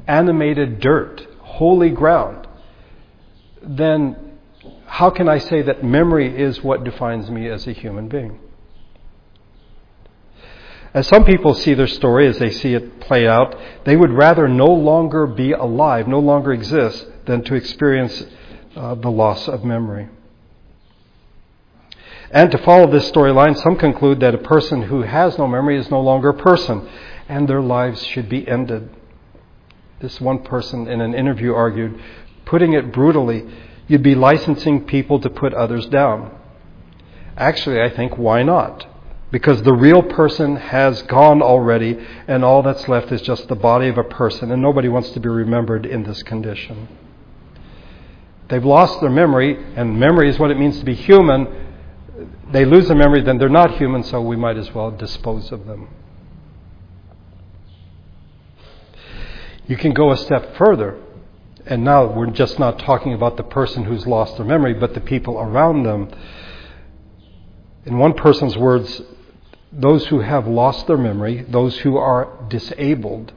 animated 0.08 0.80
dirt, 0.80 1.26
holy 1.40 1.90
ground, 1.90 2.48
then 3.62 4.38
how 4.86 5.10
can 5.10 5.30
I 5.30 5.38
say 5.38 5.62
that 5.62 5.84
memory 5.84 6.42
is 6.42 6.64
what 6.64 6.84
defines 6.84 7.30
me 7.30 7.48
as 7.48 7.68
a 7.68 7.72
human 7.72 8.08
being? 8.08 8.40
As 10.94 11.08
some 11.08 11.26
people 11.26 11.56
see 11.56 11.74
their 11.74 11.88
story, 11.88 12.28
as 12.28 12.38
they 12.38 12.52
see 12.52 12.76
it 12.76 13.00
play 13.00 13.28
out, 13.28 13.56
they 13.86 13.96
would 13.96 14.12
rather 14.12 14.48
no 14.48 14.68
longer 14.68 15.26
be 15.26 15.52
alive, 15.52 16.08
no 16.08 16.20
longer 16.20 16.54
exist, 16.54 17.08
than 17.26 17.44
to 17.46 17.56
experience 17.56 18.24
uh, 18.76 18.94
the 18.96 19.10
loss 19.10 19.48
of 19.48 19.64
memory. 19.64 20.10
And 22.34 22.52
to 22.52 22.58
follow 22.58 22.92
this 22.92 23.10
storyline, 23.10 23.56
some 23.56 23.78
conclude 23.78 24.20
that 24.20 24.36
a 24.36 24.40
person 24.40 24.82
who 24.84 25.04
has 25.04 25.38
no 25.38 25.48
memory 25.48 25.78
is 25.78 25.90
no 25.90 26.02
longer 26.02 26.30
a 26.30 26.34
person, 26.34 26.90
and 27.30 27.48
their 27.48 27.62
lives 27.62 28.06
should 28.06 28.28
be 28.28 28.46
ended. 28.48 28.90
This 30.02 30.20
one 30.20 30.44
person 30.44 30.88
in 30.88 31.00
an 31.00 31.14
interview 31.14 31.54
argued, 31.54 32.02
putting 32.44 32.74
it 32.74 32.92
brutally, 32.92 33.46
you'd 33.88 34.04
be 34.04 34.16
licensing 34.16 34.86
people 34.86 35.20
to 35.22 35.30
put 35.30 35.54
others 35.54 35.86
down. 35.86 36.38
Actually, 37.38 37.82
I 37.82 37.90
think, 37.90 38.18
why 38.18 38.44
not? 38.44 38.88
because 39.34 39.64
the 39.64 39.74
real 39.74 40.04
person 40.04 40.56
has 40.56 41.02
gone 41.02 41.42
already, 41.42 41.98
and 42.28 42.46
all 42.46 42.62
that's 42.62 42.88
left 42.88 43.12
is 43.12 43.20
just 43.24 43.48
the 43.48 43.56
body 43.56 43.88
of 43.88 43.98
a 43.98 44.04
person, 44.04 44.52
and 44.52 44.62
nobody 44.62 44.88
wants 44.88 45.10
to 45.10 45.20
be 45.20 45.28
remembered 45.28 45.88
in 45.88 46.04
this 46.04 46.22
condition. 46.22 46.88
They've 48.48 48.64
lost 48.64 49.02
their 49.02 49.10
memory, 49.10 49.58
and 49.76 50.00
memory 50.00 50.30
is 50.30 50.38
what 50.38 50.52
it 50.52 50.60
means 50.60 50.78
to 50.78 50.86
be 50.86 50.94
human. 50.94 51.48
They 52.52 52.66
lose 52.66 52.88
their 52.88 52.98
memory, 52.98 53.22
then 53.22 53.38
they're 53.38 53.50
not 53.50 53.78
human, 53.78 54.04
so 54.04 54.22
we 54.22 54.36
might 54.36 54.58
as 54.58 54.74
well 54.74 54.92
dispose 54.92 55.52
of 55.52 55.66
them. 55.66 55.88
You 59.68 59.78
can 59.78 59.94
go 59.94 60.12
a 60.12 60.18
step 60.18 60.56
further, 60.56 61.00
and 61.66 61.84
now 61.84 62.06
we're 62.06 62.28
just 62.28 62.60
not 62.60 62.80
talking 62.80 63.14
about 63.14 63.38
the 63.38 63.44
person 63.44 63.86
who's 63.86 64.06
lost 64.06 64.38
their 64.38 64.46
memory, 64.46 64.74
but 64.74 64.94
the 64.94 65.02
people 65.02 65.40
around 65.40 65.84
them. 65.84 66.12
In 67.86 67.98
one 67.98 68.14
person's 68.14 68.58
words, 68.58 69.02
those 69.72 70.06
who 70.08 70.20
have 70.20 70.46
lost 70.46 70.86
their 70.86 70.98
memory, 70.98 71.46
those 71.50 71.80
who 71.80 71.98
are 71.98 72.30
disabled, 72.50 73.34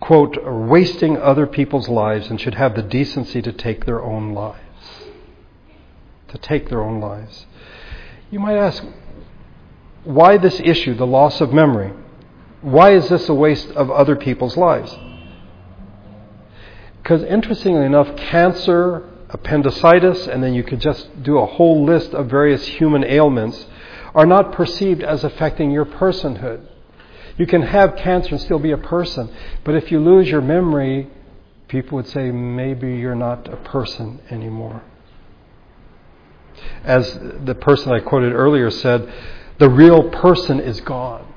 quote, 0.00 0.36
are 0.38 0.66
wasting 0.66 1.16
other 1.18 1.46
people's 1.46 1.88
lives 1.88 2.28
and 2.28 2.40
should 2.40 2.54
have 2.54 2.74
the 2.74 2.82
decency 2.82 3.40
to 3.42 3.52
take 3.52 3.86
their 3.86 4.02
own 4.02 4.32
lives. 4.32 4.60
To 6.28 6.38
take 6.38 6.68
their 6.68 6.82
own 6.82 7.00
lives. 7.00 7.46
You 8.30 8.40
might 8.40 8.56
ask, 8.56 8.84
why 10.04 10.36
this 10.36 10.60
issue, 10.60 10.94
the 10.94 11.06
loss 11.06 11.40
of 11.40 11.52
memory? 11.52 11.92
Why 12.60 12.92
is 12.94 13.08
this 13.08 13.28
a 13.28 13.34
waste 13.34 13.70
of 13.70 13.90
other 13.90 14.16
people's 14.16 14.56
lives? 14.56 14.96
Because 17.02 17.22
interestingly 17.22 17.86
enough, 17.86 18.16
cancer, 18.16 19.08
appendicitis, 19.30 20.26
and 20.26 20.42
then 20.42 20.54
you 20.54 20.64
could 20.64 20.80
just 20.80 21.22
do 21.22 21.38
a 21.38 21.46
whole 21.46 21.84
list 21.84 22.14
of 22.14 22.28
various 22.28 22.66
human 22.66 23.04
ailments 23.04 23.66
are 24.14 24.26
not 24.26 24.52
perceived 24.52 25.02
as 25.02 25.22
affecting 25.22 25.70
your 25.70 25.84
personhood. 25.84 26.66
You 27.36 27.46
can 27.46 27.62
have 27.62 27.96
cancer 27.96 28.30
and 28.30 28.40
still 28.40 28.58
be 28.58 28.72
a 28.72 28.78
person, 28.78 29.30
but 29.62 29.74
if 29.74 29.92
you 29.92 30.00
lose 30.00 30.28
your 30.28 30.40
memory, 30.40 31.08
people 31.68 31.96
would 31.96 32.08
say 32.08 32.30
maybe 32.30 32.96
you're 32.96 33.14
not 33.14 33.52
a 33.52 33.56
person 33.56 34.20
anymore. 34.30 34.82
As 36.84 37.18
the 37.44 37.54
person 37.54 37.92
I 37.92 38.00
quoted 38.00 38.32
earlier 38.32 38.70
said, 38.70 39.12
the 39.58 39.68
real 39.68 40.10
person 40.10 40.60
is 40.60 40.80
gone. 40.80 41.32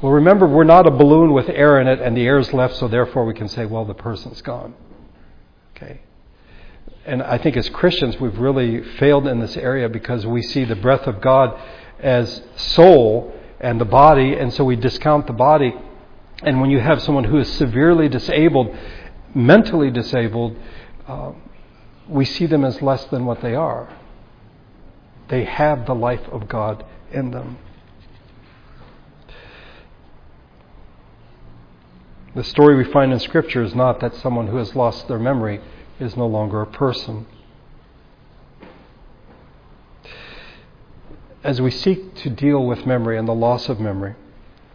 Well, 0.00 0.12
remember, 0.12 0.46
we're 0.46 0.64
not 0.64 0.86
a 0.86 0.90
balloon 0.90 1.32
with 1.32 1.48
air 1.48 1.78
in 1.80 1.86
it 1.86 2.00
and 2.00 2.16
the 2.16 2.26
air 2.26 2.38
is 2.38 2.52
left, 2.52 2.76
so 2.76 2.88
therefore 2.88 3.26
we 3.26 3.34
can 3.34 3.48
say, 3.48 3.66
well, 3.66 3.84
the 3.84 3.94
person's 3.94 4.40
gone. 4.40 4.74
Okay? 5.76 6.00
and 7.06 7.22
I 7.22 7.38
think 7.38 7.56
as 7.56 7.68
Christians, 7.70 8.20
we've 8.20 8.38
really 8.38 8.82
failed 8.82 9.26
in 9.26 9.40
this 9.40 9.56
area 9.56 9.88
because 9.88 10.26
we 10.26 10.42
see 10.42 10.64
the 10.64 10.76
breath 10.76 11.06
of 11.06 11.20
God 11.20 11.58
as 11.98 12.42
soul 12.56 13.32
and 13.58 13.80
the 13.80 13.84
body, 13.84 14.34
and 14.34 14.52
so 14.52 14.64
we 14.64 14.76
discount 14.76 15.26
the 15.26 15.32
body. 15.32 15.74
And 16.42 16.60
when 16.60 16.70
you 16.70 16.78
have 16.78 17.02
someone 17.02 17.24
who 17.24 17.38
is 17.38 17.50
severely 17.52 18.08
disabled, 18.08 18.76
mentally 19.34 19.90
disabled, 19.90 20.56
uh, 21.06 21.32
we 22.10 22.24
see 22.24 22.46
them 22.46 22.64
as 22.64 22.82
less 22.82 23.04
than 23.06 23.24
what 23.24 23.40
they 23.40 23.54
are. 23.54 23.88
They 25.28 25.44
have 25.44 25.86
the 25.86 25.94
life 25.94 26.26
of 26.30 26.48
God 26.48 26.84
in 27.12 27.30
them. 27.30 27.58
The 32.34 32.44
story 32.44 32.76
we 32.76 32.84
find 32.84 33.12
in 33.12 33.18
Scripture 33.20 33.62
is 33.62 33.74
not 33.74 34.00
that 34.00 34.14
someone 34.14 34.48
who 34.48 34.56
has 34.56 34.76
lost 34.76 35.08
their 35.08 35.18
memory 35.18 35.60
is 35.98 36.16
no 36.16 36.26
longer 36.26 36.62
a 36.62 36.66
person. 36.66 37.26
As 41.42 41.60
we 41.60 41.70
seek 41.70 42.14
to 42.16 42.30
deal 42.30 42.64
with 42.64 42.86
memory 42.86 43.18
and 43.18 43.26
the 43.26 43.34
loss 43.34 43.68
of 43.68 43.80
memory, 43.80 44.14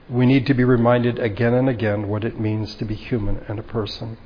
we 0.10 0.26
need 0.26 0.46
to 0.48 0.54
be 0.54 0.64
reminded 0.64 1.20
again 1.20 1.54
and 1.54 1.70
again 1.70 2.08
what 2.08 2.24
it 2.24 2.40
means 2.40 2.76
to 2.76 2.86
be 2.86 2.96
human 2.96 3.44
and 3.48 3.60
a 3.60 3.64
person. 3.64 4.18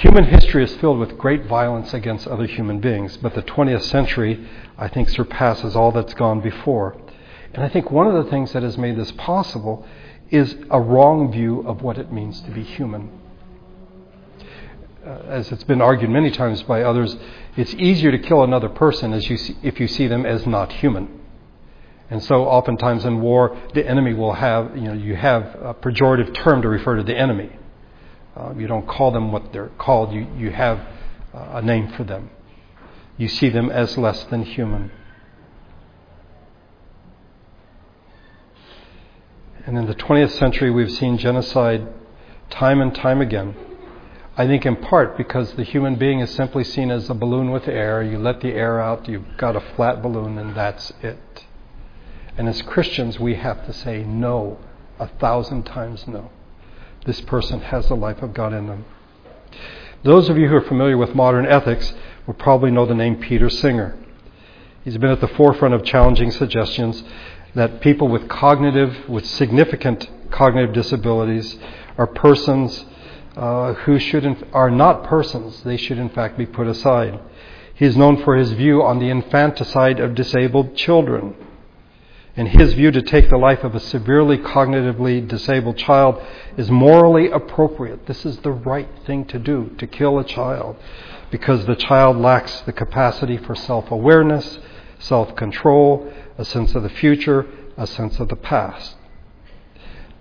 Human 0.00 0.24
history 0.24 0.64
is 0.64 0.74
filled 0.76 0.98
with 0.98 1.16
great 1.18 1.46
violence 1.46 1.94
against 1.94 2.26
other 2.26 2.46
human 2.46 2.80
beings, 2.80 3.16
but 3.18 3.34
the 3.34 3.42
20th 3.42 3.82
century, 3.82 4.46
I 4.76 4.88
think, 4.88 5.08
surpasses 5.08 5.74
all 5.76 5.92
that's 5.92 6.14
gone 6.14 6.40
before. 6.40 6.96
And 7.54 7.62
I 7.62 7.68
think 7.68 7.90
one 7.90 8.06
of 8.06 8.24
the 8.24 8.30
things 8.30 8.52
that 8.52 8.62
has 8.62 8.78
made 8.78 8.96
this 8.96 9.12
possible 9.12 9.86
is 10.30 10.54
a 10.70 10.80
wrong 10.80 11.32
view 11.32 11.60
of 11.60 11.82
what 11.82 11.98
it 11.98 12.12
means 12.12 12.40
to 12.42 12.50
be 12.50 12.62
human 12.62 13.20
uh, 15.04 15.10
as 15.28 15.50
it's 15.50 15.64
been 15.64 15.80
argued 15.80 16.10
many 16.10 16.30
times 16.30 16.62
by 16.62 16.82
others, 16.82 17.16
it's 17.56 17.74
easier 17.74 18.10
to 18.10 18.18
kill 18.18 18.42
another 18.42 18.68
person 18.68 19.12
as 19.12 19.28
you 19.28 19.36
see, 19.36 19.56
if 19.62 19.80
you 19.80 19.88
see 19.88 20.06
them 20.06 20.26
as 20.26 20.46
not 20.46 20.72
human. 20.72 21.20
And 22.10 22.22
so, 22.22 22.44
oftentimes 22.44 23.04
in 23.04 23.20
war, 23.20 23.56
the 23.74 23.86
enemy 23.86 24.14
will 24.14 24.32
have 24.32 24.76
you 24.76 24.82
know 24.82 24.92
you 24.92 25.14
have 25.14 25.42
a 25.62 25.74
pejorative 25.74 26.34
term 26.34 26.60
to 26.62 26.68
refer 26.68 26.96
to 26.96 27.02
the 27.02 27.16
enemy. 27.16 27.50
Uh, 28.40 28.54
you 28.56 28.66
don't 28.66 28.86
call 28.86 29.10
them 29.10 29.32
what 29.32 29.52
they're 29.52 29.70
called. 29.76 30.12
You 30.12 30.26
you 30.36 30.50
have 30.50 30.78
uh, 31.34 31.50
a 31.54 31.62
name 31.62 31.88
for 31.88 32.04
them. 32.04 32.30
You 33.18 33.28
see 33.28 33.50
them 33.50 33.70
as 33.70 33.98
less 33.98 34.24
than 34.24 34.44
human. 34.44 34.90
And 39.66 39.76
in 39.76 39.86
the 39.86 39.94
20th 39.94 40.30
century, 40.30 40.70
we've 40.70 40.90
seen 40.90 41.18
genocide 41.18 41.86
time 42.48 42.80
and 42.80 42.94
time 42.94 43.20
again. 43.20 43.54
I 44.38 44.46
think 44.46 44.64
in 44.64 44.76
part 44.76 45.18
because 45.18 45.52
the 45.52 45.64
human 45.64 45.96
being 45.96 46.20
is 46.20 46.30
simply 46.30 46.64
seen 46.64 46.90
as 46.90 47.10
a 47.10 47.14
balloon 47.14 47.50
with 47.50 47.68
air. 47.68 48.02
You 48.02 48.18
let 48.18 48.40
the 48.40 48.54
air 48.54 48.80
out, 48.80 49.06
you've 49.06 49.36
got 49.36 49.54
a 49.54 49.60
flat 49.60 50.00
balloon, 50.02 50.38
and 50.38 50.54
that's 50.54 50.94
it. 51.02 51.44
And 52.38 52.48
as 52.48 52.62
Christians, 52.62 53.20
we 53.20 53.34
have 53.34 53.66
to 53.66 53.72
say 53.74 54.02
no, 54.02 54.58
a 54.98 55.08
thousand 55.08 55.64
times 55.64 56.08
no. 56.08 56.30
This 57.06 57.20
person 57.22 57.60
has 57.60 57.88
the 57.88 57.96
life 57.96 58.22
of 58.22 58.34
God 58.34 58.52
in 58.52 58.66
them. 58.66 58.84
Those 60.02 60.28
of 60.28 60.36
you 60.36 60.48
who 60.48 60.56
are 60.56 60.62
familiar 60.62 60.96
with 60.96 61.14
modern 61.14 61.46
ethics 61.46 61.94
will 62.26 62.34
probably 62.34 62.70
know 62.70 62.86
the 62.86 62.94
name 62.94 63.16
Peter 63.16 63.50
Singer. 63.50 63.96
He's 64.84 64.98
been 64.98 65.10
at 65.10 65.20
the 65.20 65.28
forefront 65.28 65.74
of 65.74 65.84
challenging 65.84 66.30
suggestions 66.30 67.02
that 67.54 67.80
people 67.80 68.08
with 68.08 68.28
cognitive, 68.28 69.08
with 69.08 69.26
significant 69.26 70.08
cognitive 70.30 70.72
disabilities, 70.72 71.58
are 71.98 72.06
persons 72.06 72.84
uh, 73.36 73.74
who 73.74 73.98
should 73.98 74.24
inf- 74.24 74.42
are 74.52 74.70
not 74.70 75.04
persons. 75.04 75.62
They 75.62 75.76
should, 75.76 75.98
in 75.98 76.08
fact, 76.10 76.38
be 76.38 76.46
put 76.46 76.66
aside. 76.66 77.18
He 77.74 77.86
is 77.86 77.96
known 77.96 78.22
for 78.22 78.36
his 78.36 78.52
view 78.52 78.82
on 78.82 78.98
the 78.98 79.08
infanticide 79.08 80.00
of 80.00 80.14
disabled 80.14 80.76
children. 80.76 81.34
In 82.36 82.46
his 82.46 82.74
view, 82.74 82.92
to 82.92 83.02
take 83.02 83.28
the 83.28 83.36
life 83.36 83.64
of 83.64 83.74
a 83.74 83.80
severely 83.80 84.38
cognitively 84.38 85.26
disabled 85.26 85.76
child 85.76 86.22
is 86.56 86.70
morally 86.70 87.28
appropriate. 87.30 88.06
This 88.06 88.24
is 88.24 88.38
the 88.38 88.52
right 88.52 88.88
thing 89.04 89.24
to 89.26 89.38
do, 89.38 89.74
to 89.78 89.86
kill 89.86 90.18
a 90.18 90.24
child, 90.24 90.76
because 91.30 91.66
the 91.66 91.74
child 91.74 92.16
lacks 92.16 92.60
the 92.60 92.72
capacity 92.72 93.36
for 93.36 93.54
self 93.56 93.90
awareness, 93.90 94.60
self 95.00 95.34
control, 95.34 96.12
a 96.38 96.44
sense 96.44 96.74
of 96.74 96.84
the 96.84 96.88
future, 96.88 97.46
a 97.76 97.86
sense 97.86 98.20
of 98.20 98.28
the 98.28 98.36
past. 98.36 98.96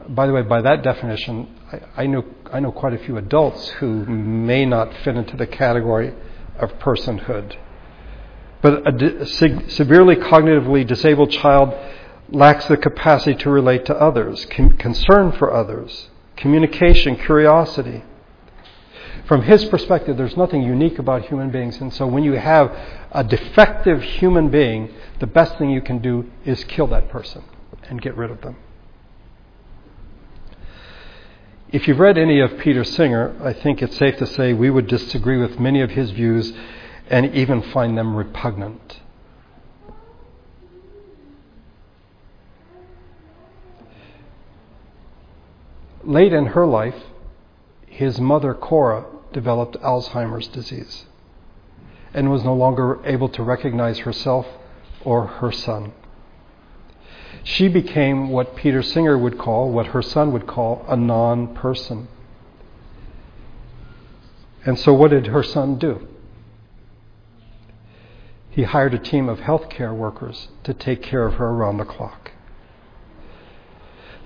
By 0.07 0.25
the 0.25 0.33
way, 0.33 0.41
by 0.41 0.61
that 0.61 0.81
definition, 0.81 1.55
I, 1.71 2.03
I, 2.03 2.07
know, 2.07 2.25
I 2.51 2.59
know 2.59 2.71
quite 2.71 2.93
a 2.93 2.97
few 2.97 3.17
adults 3.17 3.67
who 3.79 4.05
may 4.05 4.65
not 4.65 4.91
fit 5.03 5.15
into 5.15 5.37
the 5.37 5.45
category 5.45 6.13
of 6.57 6.79
personhood. 6.79 7.55
But 8.61 8.87
a 8.87 9.25
severely 9.25 10.15
cognitively 10.15 10.85
disabled 10.85 11.31
child 11.31 11.73
lacks 12.29 12.65
the 12.67 12.77
capacity 12.77 13.35
to 13.35 13.49
relate 13.49 13.85
to 13.85 13.95
others, 13.95 14.45
con- 14.45 14.73
concern 14.73 15.31
for 15.31 15.53
others, 15.53 16.09
communication, 16.35 17.15
curiosity. 17.15 18.03
From 19.25 19.43
his 19.43 19.65
perspective, 19.65 20.17
there's 20.17 20.35
nothing 20.35 20.63
unique 20.63 20.99
about 20.99 21.25
human 21.27 21.51
beings, 21.51 21.79
and 21.79 21.93
so 21.93 22.07
when 22.07 22.23
you 22.23 22.33
have 22.33 22.75
a 23.11 23.23
defective 23.23 24.01
human 24.01 24.49
being, 24.49 24.89
the 25.19 25.27
best 25.27 25.57
thing 25.57 25.69
you 25.69 25.81
can 25.81 25.99
do 25.99 26.29
is 26.45 26.63
kill 26.65 26.87
that 26.87 27.09
person 27.09 27.43
and 27.89 28.01
get 28.01 28.15
rid 28.17 28.31
of 28.31 28.41
them. 28.41 28.57
If 31.71 31.87
you've 31.87 31.99
read 31.99 32.17
any 32.17 32.39
of 32.39 32.57
Peter 32.57 32.83
Singer, 32.83 33.35
I 33.43 33.53
think 33.53 33.83
it's 33.83 33.95
safe 33.97 34.17
to 34.17 34.25
say 34.25 34.53
we 34.53 34.71
would 34.71 34.87
disagree 34.87 35.37
with 35.37 35.59
many 35.59 35.81
of 35.81 35.91
his 35.91 36.09
views 36.09 36.51
and 37.09 37.33
even 37.33 37.61
find 37.61 37.97
them 37.97 38.15
repugnant. 38.15 38.99
Late 46.03 46.31
in 46.31 46.47
her 46.47 46.65
life, 46.65 46.95
his 47.87 48.19
mother, 48.19 48.53
Cora, 48.53 49.05
developed 49.33 49.75
Alzheimer's 49.81 50.47
disease 50.47 51.05
and 52.13 52.31
was 52.31 52.43
no 52.43 52.53
longer 52.53 52.99
able 53.05 53.29
to 53.29 53.43
recognize 53.43 53.99
herself 53.99 54.47
or 55.03 55.27
her 55.27 55.51
son. 55.51 55.91
She 57.43 57.67
became 57.67 58.29
what 58.29 58.55
Peter 58.55 58.81
Singer 58.81 59.17
would 59.17 59.37
call, 59.37 59.71
what 59.71 59.87
her 59.87 60.01
son 60.01 60.31
would 60.31 60.47
call, 60.47 60.85
a 60.87 60.95
non 60.95 61.53
person. 61.55 62.07
And 64.65 64.77
so, 64.77 64.93
what 64.93 65.11
did 65.11 65.27
her 65.27 65.43
son 65.43 65.77
do? 65.77 66.07
He 68.49 68.63
hired 68.63 68.93
a 68.93 68.99
team 68.99 69.29
of 69.29 69.39
healthcare 69.39 69.95
workers 69.95 70.49
to 70.63 70.73
take 70.73 71.01
care 71.01 71.25
of 71.25 71.35
her 71.35 71.47
around 71.47 71.77
the 71.77 71.85
clock. 71.85 72.31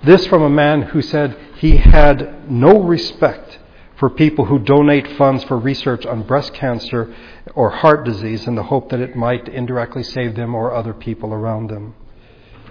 This 0.03 0.25
from 0.27 0.41
a 0.41 0.49
man 0.49 0.81
who 0.81 1.01
said 1.01 1.37
he 1.57 1.77
had 1.77 2.49
no 2.49 2.81
respect 2.81 3.59
for 3.95 4.09
people 4.09 4.45
who 4.45 4.59
donate 4.59 5.07
funds 5.17 5.43
for 5.45 5.57
research 5.57 6.05
on 6.05 6.23
breast 6.23 6.53
cancer 6.53 7.15
or 7.55 7.69
heart 7.69 8.03
disease 8.03 8.47
in 8.47 8.55
the 8.55 8.63
hope 8.63 8.89
that 8.89 8.99
it 8.99 9.15
might 9.15 9.47
indirectly 9.47 10.03
save 10.03 10.35
them 10.35 10.55
or 10.55 10.73
other 10.73 10.93
people 10.93 11.33
around 11.33 11.69
them. 11.69 11.95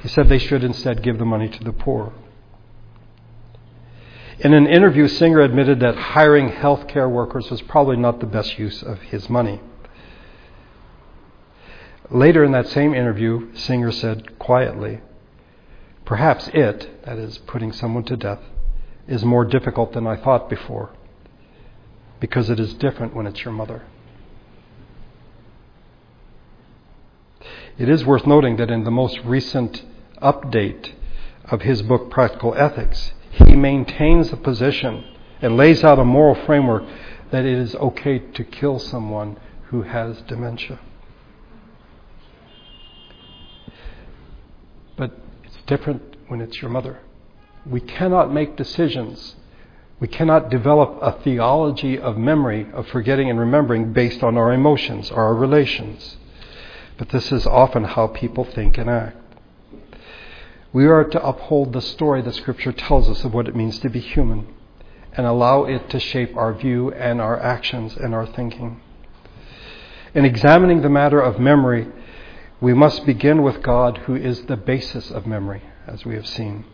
He 0.03 0.09
said 0.09 0.29
they 0.29 0.39
should 0.39 0.65
instead 0.65 1.03
give 1.03 1.19
the 1.19 1.25
money 1.25 1.49
to 1.49 1.65
the 1.65 1.73
poor. 1.73 2.13
In 4.41 4.53
an 4.53 4.67
interview, 4.67 5.07
Singer 5.07 5.41
admitted 5.41 5.81
that 5.81 5.95
hiring 5.95 6.51
healthcare 6.51 7.09
workers 7.09 7.51
was 7.51 7.63
probably 7.63 7.97
not 7.97 8.19
the 8.19 8.27
best 8.27 8.59
use 8.59 8.83
of 8.83 9.01
his 9.03 9.31
money. 9.31 9.61
Later 12.13 12.45
in 12.45 12.53
that 12.53 12.69
same 12.69 12.93
interview, 12.93 13.55
Singer 13.55 13.91
said 13.91 14.39
quietly, 14.39 15.01
Perhaps 16.05 16.49
it, 16.53 17.05
that 17.07 17.17
is, 17.17 17.39
putting 17.39 17.73
someone 17.73 18.05
to 18.05 18.19
death, 18.19 18.41
is 19.09 19.25
more 19.25 19.47
difficult 19.47 19.95
than 19.95 20.07
I 20.07 20.17
thought 20.17 20.51
before, 20.51 20.91
because 22.21 22.51
it 22.51 22.61
is 22.61 22.75
different 22.75 23.15
when 23.15 23.27
it's 23.27 23.45
your 23.45 23.55
mother. 23.55 23.83
It 27.79 27.89
is 27.89 28.05
worth 28.05 28.27
noting 28.27 28.57
that 28.57 28.71
in 28.71 28.85
the 28.85 28.91
most 28.91 29.19
recent 29.25 29.83
update 30.21 30.93
of 31.47 31.63
his 31.63 31.81
book, 31.81 32.11
Practical 32.11 32.55
Ethics, 32.55 33.15
he 33.31 33.57
maintains 33.57 34.31
the 34.31 34.37
position 34.37 35.05
and 35.41 35.57
lays 35.57 35.83
out 35.83 35.99
a 35.99 36.05
moral 36.05 36.35
framework 36.45 36.85
that 37.31 37.47
it 37.47 37.57
is 37.59 37.75
okay 37.77 38.19
to 38.19 38.45
kill 38.45 38.79
someone 38.79 39.39
who 39.71 39.83
has 39.83 40.21
dementia. 40.23 40.79
But 44.97 45.19
it's 45.45 45.52
different 45.67 46.17
when 46.29 46.41
it's 46.41 46.61
your 46.61 46.71
mother. 46.71 47.01
We 47.65 47.81
cannot 47.81 48.33
make 48.33 48.57
decisions. 48.57 49.37
We 50.01 50.09
cannot 50.09 50.51
develop 50.51 50.99
a 51.01 51.21
theology 51.23 51.99
of 51.99 52.17
memory, 52.17 52.67
of 52.73 52.89
forgetting 52.89 53.31
and 53.31 53.39
remembering 53.39 53.93
based 53.93 54.23
on 54.23 54.37
our 54.37 54.53
emotions, 54.53 55.11
or 55.11 55.23
our 55.23 55.35
relations. 55.35 56.17
But 56.99 57.11
this 57.11 57.31
is 57.33 57.47
often 57.47 57.85
how 57.85 58.09
people 58.09 58.45
think 58.45 58.79
and 58.79 58.91
act. 58.91 59.17
We 60.73 60.87
are 60.87 61.05
to 61.05 61.25
uphold 61.25 61.73
the 61.73 61.83
story 61.83 62.23
the 62.23 62.33
Scripture 62.33 62.73
tells 62.73 63.09
us 63.09 63.25
of 63.25 63.35
what 63.35 63.47
it 63.47 63.55
means 63.55 63.79
to 63.81 63.91
be 63.91 64.01
human 64.01 64.47
and 65.15 65.27
allow 65.27 65.65
it 65.65 65.91
to 65.91 66.01
shape 66.01 66.37
our 66.37 66.55
view 66.55 66.91
and 66.93 67.21
our 67.21 67.39
actions 67.39 67.97
and 67.97 68.15
our 68.15 68.27
thinking. 68.27 68.81
In 70.15 70.25
examining 70.25 70.81
the 70.83 70.89
matter 70.89 71.21
of 71.21 71.39
memory, 71.39 71.89
we 72.63 72.73
must 72.73 73.05
begin 73.05 73.43
with 73.43 73.61
God, 73.61 73.99
who 74.07 74.15
is 74.15 74.43
the 74.43 74.57
basis 74.57 75.11
of 75.11 75.27
memory, 75.27 75.63
as 75.85 76.05
we 76.05 76.15
have 76.15 76.29
seen. 76.29 76.65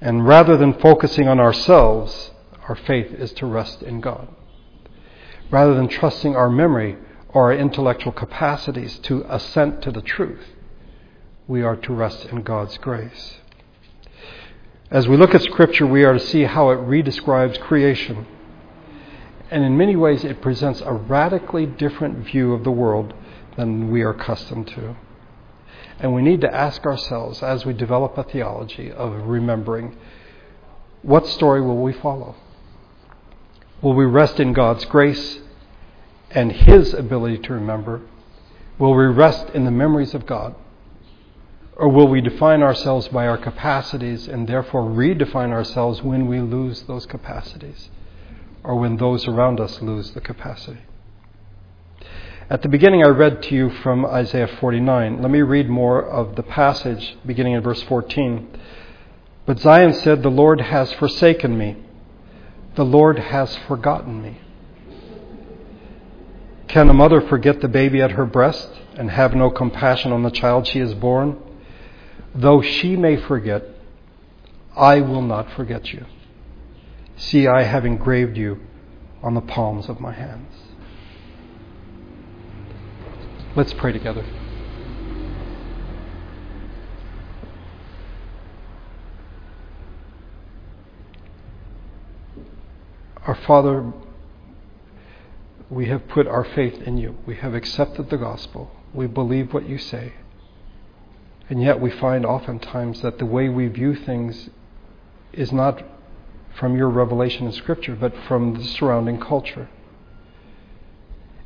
And 0.00 0.26
rather 0.26 0.56
than 0.56 0.74
focusing 0.80 1.28
on 1.28 1.38
ourselves, 1.38 2.32
our 2.68 2.74
faith 2.74 3.12
is 3.12 3.32
to 3.34 3.46
rest 3.46 3.80
in 3.80 4.00
God. 4.00 4.26
Rather 5.52 5.74
than 5.74 5.86
trusting 5.86 6.34
our 6.34 6.50
memory 6.50 6.96
or 7.28 7.52
our 7.52 7.56
intellectual 7.56 8.10
capacities 8.10 8.98
to 9.04 9.24
assent 9.28 9.82
to 9.82 9.92
the 9.92 10.02
truth, 10.02 10.44
we 11.46 11.62
are 11.62 11.76
to 11.76 11.92
rest 11.92 12.24
in 12.24 12.42
God's 12.42 12.76
grace. 12.78 13.36
As 14.90 15.06
we 15.06 15.16
look 15.16 15.32
at 15.32 15.42
Scripture, 15.42 15.86
we 15.86 16.02
are 16.02 16.14
to 16.14 16.18
see 16.18 16.42
how 16.42 16.70
it 16.70 16.78
redescribes 16.78 17.60
creation. 17.60 18.26
And 19.48 19.62
in 19.62 19.76
many 19.76 19.94
ways, 19.94 20.24
it 20.24 20.42
presents 20.42 20.80
a 20.80 20.92
radically 20.92 21.66
different 21.66 22.26
view 22.26 22.52
of 22.52 22.64
the 22.64 22.72
world 22.72 23.14
than 23.56 23.90
we 23.90 24.02
are 24.02 24.10
accustomed 24.10 24.68
to. 24.68 24.96
And 25.98 26.14
we 26.14 26.22
need 26.22 26.40
to 26.40 26.54
ask 26.54 26.84
ourselves, 26.86 27.42
as 27.42 27.66
we 27.66 27.74
develop 27.74 28.16
a 28.16 28.24
theology 28.24 28.90
of 28.90 29.26
remembering, 29.26 29.96
what 31.02 31.26
story 31.26 31.60
will 31.60 31.82
we 31.82 31.92
follow? 31.92 32.36
Will 33.82 33.94
we 33.94 34.04
rest 34.04 34.40
in 34.40 34.52
God's 34.52 34.84
grace 34.86 35.40
and 36.30 36.52
His 36.52 36.94
ability 36.94 37.38
to 37.38 37.52
remember? 37.52 38.02
Will 38.78 38.94
we 38.94 39.04
rest 39.04 39.50
in 39.50 39.64
the 39.64 39.70
memories 39.70 40.14
of 40.14 40.26
God? 40.26 40.54
Or 41.76 41.88
will 41.88 42.08
we 42.08 42.20
define 42.20 42.62
ourselves 42.62 43.08
by 43.08 43.26
our 43.26 43.38
capacities 43.38 44.28
and 44.28 44.46
therefore 44.46 44.82
redefine 44.82 45.50
ourselves 45.50 46.02
when 46.02 46.26
we 46.26 46.40
lose 46.40 46.82
those 46.82 47.06
capacities 47.06 47.88
or 48.62 48.76
when 48.76 48.96
those 48.98 49.26
around 49.26 49.60
us 49.60 49.80
lose 49.80 50.12
the 50.12 50.20
capacity? 50.20 50.80
At 52.50 52.62
the 52.62 52.68
beginning, 52.68 53.04
I 53.04 53.08
read 53.10 53.44
to 53.44 53.54
you 53.54 53.70
from 53.70 54.04
Isaiah 54.04 54.48
49. 54.48 55.22
Let 55.22 55.30
me 55.30 55.40
read 55.40 55.70
more 55.70 56.04
of 56.04 56.34
the 56.34 56.42
passage 56.42 57.16
beginning 57.24 57.52
in 57.52 57.62
verse 57.62 57.80
14. 57.84 58.48
But 59.46 59.60
Zion 59.60 59.92
said, 59.92 60.24
The 60.24 60.30
Lord 60.30 60.60
has 60.60 60.92
forsaken 60.94 61.56
me, 61.56 61.76
the 62.74 62.84
Lord 62.84 63.20
has 63.20 63.56
forgotten 63.68 64.20
me. 64.20 64.40
Can 66.66 66.90
a 66.90 66.92
mother 66.92 67.20
forget 67.20 67.60
the 67.60 67.68
baby 67.68 68.02
at 68.02 68.12
her 68.12 68.26
breast 68.26 68.68
and 68.96 69.12
have 69.12 69.32
no 69.32 69.50
compassion 69.50 70.10
on 70.10 70.24
the 70.24 70.30
child 70.32 70.66
she 70.66 70.80
has 70.80 70.92
borne? 70.92 71.38
Though 72.34 72.62
she 72.62 72.96
may 72.96 73.16
forget, 73.16 73.62
I 74.76 75.02
will 75.02 75.22
not 75.22 75.52
forget 75.52 75.92
you. 75.92 76.04
See, 77.16 77.46
I 77.46 77.62
have 77.62 77.86
engraved 77.86 78.36
you 78.36 78.58
on 79.22 79.34
the 79.34 79.40
palms 79.40 79.88
of 79.88 80.00
my 80.00 80.12
hands. 80.12 80.69
Let's 83.56 83.72
pray 83.72 83.90
together. 83.90 84.24
Our 93.26 93.34
Father, 93.34 93.92
we 95.68 95.86
have 95.86 96.06
put 96.06 96.28
our 96.28 96.44
faith 96.44 96.80
in 96.82 96.96
you. 96.96 97.18
We 97.26 97.36
have 97.36 97.54
accepted 97.54 98.08
the 98.08 98.16
gospel. 98.16 98.70
We 98.94 99.08
believe 99.08 99.52
what 99.52 99.68
you 99.68 99.78
say. 99.78 100.14
And 101.48 101.60
yet 101.60 101.80
we 101.80 101.90
find 101.90 102.24
oftentimes 102.24 103.02
that 103.02 103.18
the 103.18 103.26
way 103.26 103.48
we 103.48 103.66
view 103.66 103.96
things 103.96 104.48
is 105.32 105.52
not 105.52 105.82
from 106.54 106.76
your 106.76 106.88
revelation 106.88 107.46
in 107.46 107.52
Scripture, 107.52 107.96
but 107.96 108.14
from 108.28 108.54
the 108.54 108.64
surrounding 108.64 109.18
culture. 109.18 109.68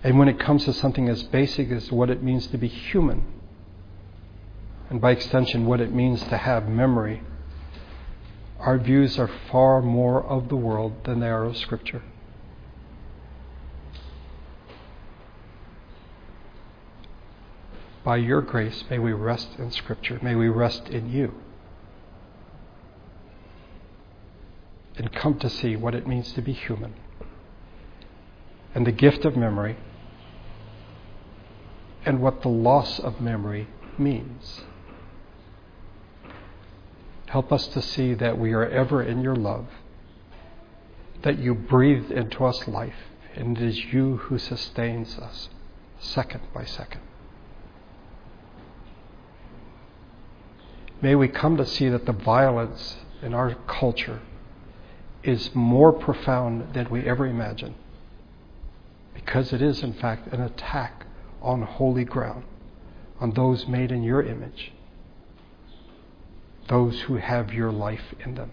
And 0.05 0.19
when 0.19 0.29
it 0.29 0.39
comes 0.39 0.67
to 0.67 0.75
something 0.75 1.09
as 1.09 1.23
basic 1.23 1.71
as 1.71 1.91
what 1.91 2.11
it 2.11 2.23
means 2.23 2.47
to 2.49 2.59
be 2.59 2.69
human, 2.69 3.25
and 4.91 5.01
by 5.01 5.13
extension, 5.13 5.65
what 5.65 5.81
it 5.81 5.95
means 5.95 6.23
to 6.25 6.37
have 6.37 6.69
memory, 6.69 7.23
our 8.59 8.77
views 8.77 9.19
are 9.19 9.31
far 9.51 9.81
more 9.81 10.23
of 10.23 10.51
the 10.51 10.57
world 10.57 11.05
than 11.05 11.21
they 11.21 11.29
are 11.29 11.45
of 11.45 11.57
Scripture. 11.57 12.03
By 18.05 18.19
your 18.19 18.43
grace, 18.43 18.85
may 18.91 18.99
we 18.99 19.13
rest 19.13 19.49
in 19.59 19.71
Scripture. 19.71 20.19
May 20.23 20.35
we 20.35 20.49
rest 20.49 20.89
in 20.89 21.11
you. 21.11 21.33
And 24.99 25.11
come 25.11 25.39
to 25.39 25.49
see 25.49 25.77
what 25.77 25.95
it 25.95 26.07
means 26.07 26.31
to 26.35 26.43
be 26.43 26.53
human. 26.53 26.93
And 28.75 28.87
the 28.87 28.93
gift 28.93 29.25
of 29.25 29.35
memory, 29.35 29.79
and 32.05 32.21
what 32.21 32.43
the 32.43 32.49
loss 32.49 32.99
of 32.99 33.21
memory 33.21 33.67
means. 33.99 34.63
Help 37.27 37.53
us 37.53 37.67
to 37.69 37.83
see 37.83 38.15
that 38.15 38.39
we 38.39 38.53
are 38.53 38.69
ever 38.69 39.03
in 39.03 39.23
your 39.23 39.35
love, 39.35 39.67
that 41.23 41.39
you 41.39 41.55
breathed 41.55 42.11
into 42.11 42.45
us 42.45 42.69
life, 42.69 42.95
and 43.35 43.57
it 43.59 43.65
is 43.65 43.85
you 43.87 44.19
who 44.19 44.39
sustains 44.39 45.19
us 45.19 45.49
second 45.99 46.41
by 46.53 46.65
second. 46.65 47.01
May 51.01 51.15
we 51.15 51.29
come 51.29 51.57
to 51.57 51.67
see 51.67 51.89
that 51.89 52.07
the 52.07 52.13
violence 52.13 52.97
in 53.23 53.35
our 53.35 53.55
culture 53.67 54.21
is 55.23 55.55
more 55.55 55.93
profound 55.93 56.75
than 56.75 56.89
we 56.91 57.05
ever 57.05 57.27
imagined, 57.27 57.75
because 59.15 59.53
it 59.53 59.61
is, 59.63 59.83
in 59.83 59.95
fact, 59.95 60.33
an 60.33 60.41
attack 60.41 61.07
on 61.45 61.62
holy 61.62 62.05
ground, 62.05 62.45
on 63.20 63.32
those 63.32 63.66
made 63.66 63.92
in 63.92 64.03
your 64.03 64.22
image, 64.22 64.72
those 66.68 67.03
who 67.03 67.16
have 67.16 67.53
your 67.53 67.70
life 67.70 68.14
in 68.24 68.34
them. 68.34 68.51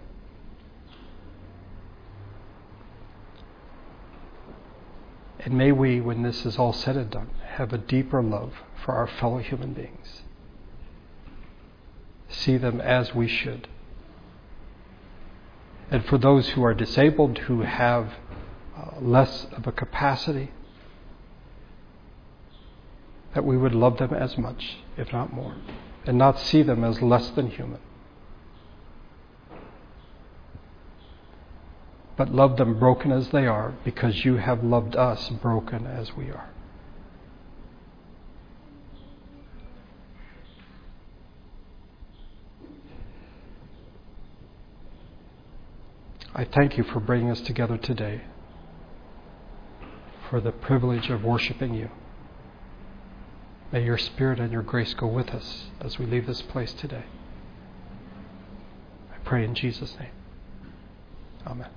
And 5.40 5.58
may 5.58 5.72
we, 5.72 6.00
when 6.00 6.22
this 6.22 6.46
is 6.46 6.58
all 6.58 6.74
said 6.74 6.96
and 6.96 7.10
done, 7.10 7.30
have 7.56 7.74
a 7.74 7.78
deeper 7.78 8.22
love 8.22 8.54
for 8.86 8.94
our 8.94 9.08
fellow 9.08 9.40
human 9.40 9.74
beings 9.74 10.22
see 12.32 12.58
them 12.58 12.82
as 12.82 13.14
we 13.14 13.28
should. 13.28 13.68
And 15.90 16.06
for 16.06 16.18
those 16.18 16.50
who 16.50 16.64
are 16.64 16.74
disabled, 16.74 17.38
who 17.40 17.62
have 17.62 18.14
uh, 18.78 19.00
less 19.02 19.46
of 19.52 19.68
a 19.68 19.72
capacity, 19.72 20.52
that 23.34 23.46
we 23.46 23.58
would 23.58 23.74
love 23.74 23.98
them 23.98 24.14
as 24.14 24.38
much, 24.38 24.78
if 24.98 25.12
not 25.14 25.32
more, 25.32 25.56
and 26.06 26.18
not 26.18 26.40
see 26.40 26.64
them 26.64 26.84
as 26.84 27.02
less 27.02 27.30
than 27.30 27.50
human. 27.50 27.80
But 32.18 32.34
love 32.34 32.58
them 32.58 32.78
broken 32.78 33.12
as 33.12 33.30
they 33.30 33.48
are, 33.48 33.74
because 33.84 34.26
you 34.26 34.36
have 34.36 34.64
loved 34.64 34.96
us 34.96 35.30
broken 35.30 35.88
as 35.88 36.16
we 36.16 36.26
are. 36.26 36.50
I 46.34 46.46
thank 46.46 46.78
you 46.78 46.84
for 46.84 47.00
bringing 47.00 47.30
us 47.30 47.42
together 47.42 47.78
today, 47.78 48.22
for 50.30 50.40
the 50.40 50.52
privilege 50.52 51.10
of 51.10 51.24
worshiping 51.24 51.74
you. 51.74 51.90
May 53.72 53.86
your 53.86 53.98
Spirit 53.98 54.40
and 54.40 54.52
your 54.52 54.64
grace 54.64 54.94
go 54.94 55.08
with 55.08 55.30
us 55.30 55.66
as 55.80 55.98
we 55.98 56.06
leave 56.06 56.28
this 56.28 56.42
place 56.42 56.74
today. 56.74 57.06
I 59.14 59.18
pray 59.24 59.46
in 59.46 59.56
Jesus' 59.56 59.96
name. 59.98 60.12
Amen. 61.48 61.70